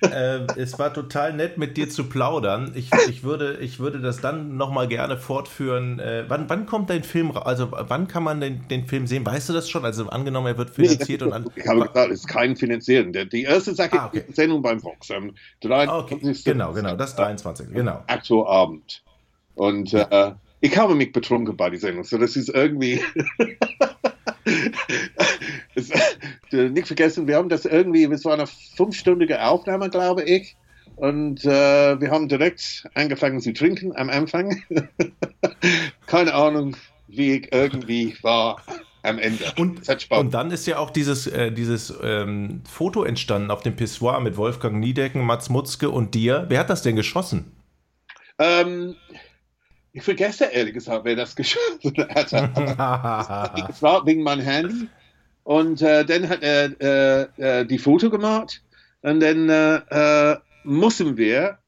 äh, 0.00 0.46
es 0.56 0.78
war 0.78 0.92
total 0.94 1.34
nett, 1.34 1.58
mit 1.58 1.76
dir 1.76 1.90
zu 1.90 2.04
plaudern. 2.08 2.72
Ich, 2.74 2.90
ich, 3.08 3.22
würde, 3.22 3.58
ich 3.60 3.78
würde 3.78 4.00
das 4.00 4.20
dann 4.20 4.56
nochmal 4.56 4.88
gerne 4.88 5.18
fortführen. 5.18 5.98
Äh, 5.98 6.24
wann, 6.28 6.48
wann 6.48 6.66
kommt 6.66 6.88
dein 6.88 7.04
Film 7.04 7.30
raus? 7.30 7.44
Also 7.44 7.68
wann 7.70 8.08
kann 8.08 8.22
man 8.22 8.40
den, 8.40 8.66
den 8.68 8.86
Film 8.86 9.06
sehen? 9.06 9.26
Weißt 9.26 9.48
du 9.50 9.52
das 9.52 9.68
schon? 9.68 9.84
Also 9.84 10.08
angenommen, 10.08 10.46
er 10.46 10.58
wird 10.58 10.70
finanziert 10.70 11.20
nee, 11.20 11.26
und 11.26 11.32
an 11.34 11.50
Ich 11.54 11.66
habe 11.66 11.80
gesagt, 11.80 12.10
es 12.10 12.20
ist 12.20 12.28
kein 12.28 12.56
Finanzieren. 12.56 13.12
Die 13.12 13.42
erste 13.42 13.74
Sache 13.74 14.00
ah, 14.00 14.06
okay. 14.06 14.24
ist 14.26 14.36
Sendung 14.36 14.62
beim 14.62 14.80
Fox. 14.80 15.10
Am 15.10 15.32
23. 15.60 16.16
Okay. 16.16 16.52
Genau, 16.52 16.72
genau, 16.72 16.96
das 16.96 17.14
23. 17.14 17.74
Genau. 17.74 18.02
Aktuabend. 18.06 19.02
Und 19.54 19.92
äh, 19.92 20.32
ich 20.60 20.76
habe 20.78 20.94
mich 20.94 21.12
betrunken 21.12 21.56
bei 21.56 21.68
dieser 21.68 21.88
Sendung. 21.88 22.04
So, 22.04 22.16
das 22.16 22.36
ist 22.36 22.48
irgendwie. 22.48 23.02
es, 25.74 25.90
nicht 26.50 26.86
vergessen, 26.86 27.26
wir 27.26 27.36
haben 27.36 27.48
das 27.48 27.64
irgendwie, 27.64 28.04
es 28.04 28.24
war 28.24 28.34
eine 28.34 28.46
fünfstündige 28.46 29.44
Aufnahme, 29.44 29.90
glaube 29.90 30.22
ich. 30.22 30.56
Und 30.96 31.44
äh, 31.44 32.00
wir 32.00 32.10
haben 32.10 32.28
direkt 32.28 32.88
angefangen 32.94 33.40
zu 33.40 33.52
trinken 33.52 33.94
am 33.96 34.10
Anfang. 34.10 34.62
Keine 36.06 36.34
Ahnung, 36.34 36.76
wie 37.06 37.36
ich 37.36 37.52
irgendwie 37.52 38.16
war 38.22 38.60
am 39.02 39.18
Ende. 39.18 39.44
Und, 39.56 39.88
und 40.10 40.34
dann 40.34 40.50
ist 40.50 40.66
ja 40.66 40.78
auch 40.78 40.90
dieses, 40.90 41.26
äh, 41.28 41.52
dieses 41.52 41.94
ähm, 42.02 42.62
Foto 42.68 43.04
entstanden 43.04 43.50
auf 43.50 43.62
dem 43.62 43.76
Pissoir 43.76 44.20
mit 44.20 44.36
Wolfgang 44.36 44.78
Niedecken, 44.78 45.24
Mats 45.24 45.48
Mutzke 45.48 45.90
und 45.90 46.14
dir. 46.14 46.46
Wer 46.48 46.60
hat 46.60 46.70
das 46.70 46.82
denn 46.82 46.96
geschossen? 46.96 47.52
Ähm, 48.40 48.96
ich 49.98 50.04
vergesse 50.04 50.44
ehrlich 50.44 50.74
gesagt, 50.74 51.04
wer 51.04 51.16
das 51.16 51.34
geschossen 51.36 51.92
hat. 52.14 52.32
es 53.70 53.82
war 53.82 54.06
wegen 54.06 54.22
meinem 54.22 54.44
Handy. 54.44 54.88
Und 55.42 55.82
äh, 55.82 56.04
dann 56.04 56.28
hat 56.28 56.42
er 56.42 56.80
äh, 56.80 57.60
äh, 57.60 57.64
die 57.64 57.78
Foto 57.78 58.10
gemacht. 58.10 58.62
Und 59.02 59.20
dann 59.20 59.48
äh, 59.48 59.76
äh, 60.32 60.38
müssen 60.64 61.16
wir 61.16 61.58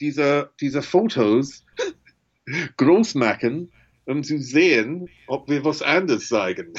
diese, 0.00 0.50
diese 0.60 0.82
Fotos 0.82 1.64
groß 2.76 3.16
machen, 3.16 3.72
um 4.06 4.22
zu 4.22 4.38
sehen, 4.38 5.08
ob 5.26 5.48
wir 5.48 5.64
was 5.64 5.82
anderes 5.82 6.28
zeigen. 6.28 6.72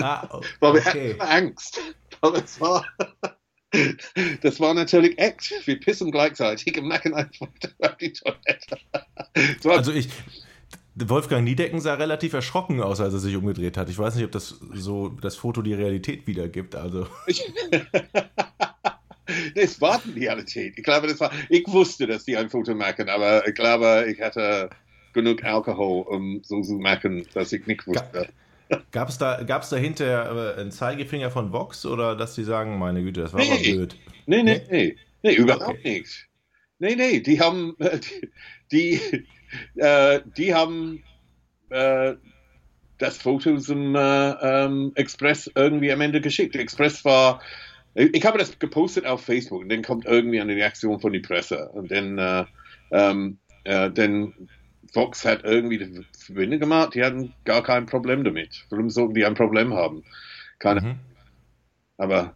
Ah, 0.00 0.26
okay. 0.30 0.46
Weil 0.60 0.74
wir 0.74 0.84
hatten 0.84 1.20
Angst. 1.20 1.80
Aber 2.20 2.42
es 2.42 2.60
war, 2.60 2.84
das 4.42 4.58
war 4.60 4.74
natürlich 4.74 5.18
echt. 5.18 5.52
Wir 5.66 5.78
pissen 5.78 6.10
gleichzeitig 6.10 6.78
und 6.78 6.88
machen 6.88 7.14
einfach 7.14 7.48
auf 7.80 7.96
die 7.96 8.12
Toilette. 8.12 8.78
Also 9.64 9.92
ich, 9.92 10.08
Wolfgang 11.06 11.44
Niedecken 11.44 11.80
sah 11.80 11.94
relativ 11.94 12.32
erschrocken 12.32 12.80
aus, 12.80 13.00
als 13.00 13.12
er 13.14 13.20
sich 13.20 13.36
umgedreht 13.36 13.76
hat. 13.76 13.88
Ich 13.88 13.98
weiß 13.98 14.14
nicht, 14.16 14.24
ob 14.24 14.32
das 14.32 14.58
so 14.74 15.08
das 15.08 15.36
Foto 15.36 15.62
die 15.62 15.74
Realität 15.74 16.26
wiedergibt. 16.26 16.74
Also. 16.74 17.06
das 19.54 19.80
war 19.80 20.00
die 20.04 20.20
Realität. 20.20 20.74
Ich 20.76 20.84
glaube, 20.84 21.06
das 21.06 21.20
war. 21.20 21.30
Ich 21.48 21.66
wusste, 21.68 22.06
dass 22.06 22.24
die 22.24 22.36
ein 22.36 22.50
Foto 22.50 22.74
machen, 22.74 23.08
aber 23.08 23.46
ich 23.46 23.54
glaube, 23.54 24.06
ich 24.10 24.20
hatte 24.20 24.70
genug 25.12 25.42
Alkohol, 25.44 26.02
um 26.06 26.40
so 26.42 26.62
zu 26.62 26.74
machen, 26.74 27.26
dass 27.34 27.52
ich 27.52 27.66
nicht 27.66 27.86
wusste. 27.86 28.28
Gab 28.90 29.08
es 29.08 29.18
da, 29.18 29.42
gab's 29.44 29.70
da 29.70 29.76
hinterher 29.76 30.54
äh, 30.56 30.60
einen 30.60 30.70
Zeigefinger 30.70 31.30
von 31.30 31.52
Vox 31.52 31.86
oder 31.86 32.14
dass 32.16 32.34
sie 32.34 32.44
sagen, 32.44 32.78
meine 32.78 33.02
Güte, 33.02 33.22
das 33.22 33.32
war 33.32 33.40
nee, 33.40 33.50
aber 33.50 33.62
blöd? 33.62 33.96
Nee, 34.26 34.42
nee, 34.42 34.60
nee, 34.70 34.96
nee, 35.22 35.34
überhaupt 35.34 35.78
okay. 35.78 36.00
nicht. 36.00 36.27
Nee, 36.78 36.94
nee, 36.96 37.20
die 37.20 37.40
haben, 37.40 37.76
die, 38.72 39.00
die 39.12 39.26
äh, 39.76 40.20
die 40.36 40.54
haben 40.54 41.02
äh, 41.70 42.14
das 42.98 43.18
Foto 43.18 43.58
zum 43.58 43.94
äh, 43.94 43.98
ähm, 44.00 44.92
Express 44.94 45.50
irgendwie 45.54 45.92
am 45.92 46.00
Ende 46.00 46.20
geschickt. 46.20 46.56
Express 46.56 47.04
war, 47.04 47.40
ich 47.94 48.24
habe 48.24 48.38
das 48.38 48.58
gepostet 48.58 49.06
auf 49.06 49.24
Facebook 49.24 49.62
und 49.62 49.68
dann 49.68 49.82
kommt 49.82 50.04
irgendwie 50.04 50.40
eine 50.40 50.54
Reaktion 50.54 51.00
von 51.00 51.12
der 51.12 51.20
Presse 51.20 51.68
und 51.70 51.90
dann, 51.90 52.18
äh, 52.18 52.44
ähm, 52.90 53.38
äh, 53.64 53.90
dann 53.90 54.34
Fox 54.92 55.24
hat 55.24 55.44
irgendwie 55.44 55.78
die 55.78 56.06
Verbindung 56.18 56.60
gemacht, 56.60 56.94
die 56.94 57.04
hatten 57.04 57.34
gar 57.44 57.62
kein 57.62 57.86
Problem 57.86 58.24
damit. 58.24 58.64
Warum 58.70 58.88
sollten 58.88 59.14
die 59.14 59.24
ein 59.24 59.34
Problem 59.34 59.74
haben? 59.74 60.02
Keine 60.58 60.80
mhm. 60.80 60.94
Aber 61.98 62.34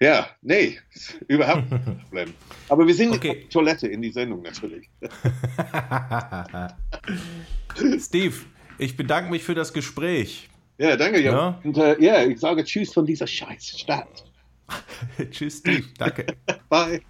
ja, 0.00 0.28
nee, 0.42 0.78
überhaupt 1.28 1.70
kein 1.70 1.98
Problem. 2.02 2.34
Aber 2.68 2.86
wir 2.86 2.94
sind 2.94 3.14
okay. 3.14 3.30
auf 3.30 3.36
Toilette 3.50 3.88
in 3.88 4.02
die 4.02 4.10
Sendung 4.10 4.42
natürlich. 4.42 4.88
Steve, 7.98 8.34
ich 8.78 8.96
bedanke 8.96 9.30
mich 9.30 9.42
für 9.42 9.54
das 9.54 9.72
Gespräch. 9.72 10.48
Ja, 10.78 10.96
danke, 10.96 11.20
Jan. 11.20 11.34
Ja? 11.34 11.60
Und 11.64 11.76
äh, 11.76 12.00
ja, 12.00 12.22
ich 12.22 12.38
sage 12.38 12.64
Tschüss 12.64 12.92
von 12.92 13.04
dieser 13.04 13.26
scheiß 13.26 13.80
Stadt. 13.80 14.24
Tschüss, 15.30 15.58
Steve. 15.58 15.84
Danke. 15.98 16.26
Bye. 16.68 17.02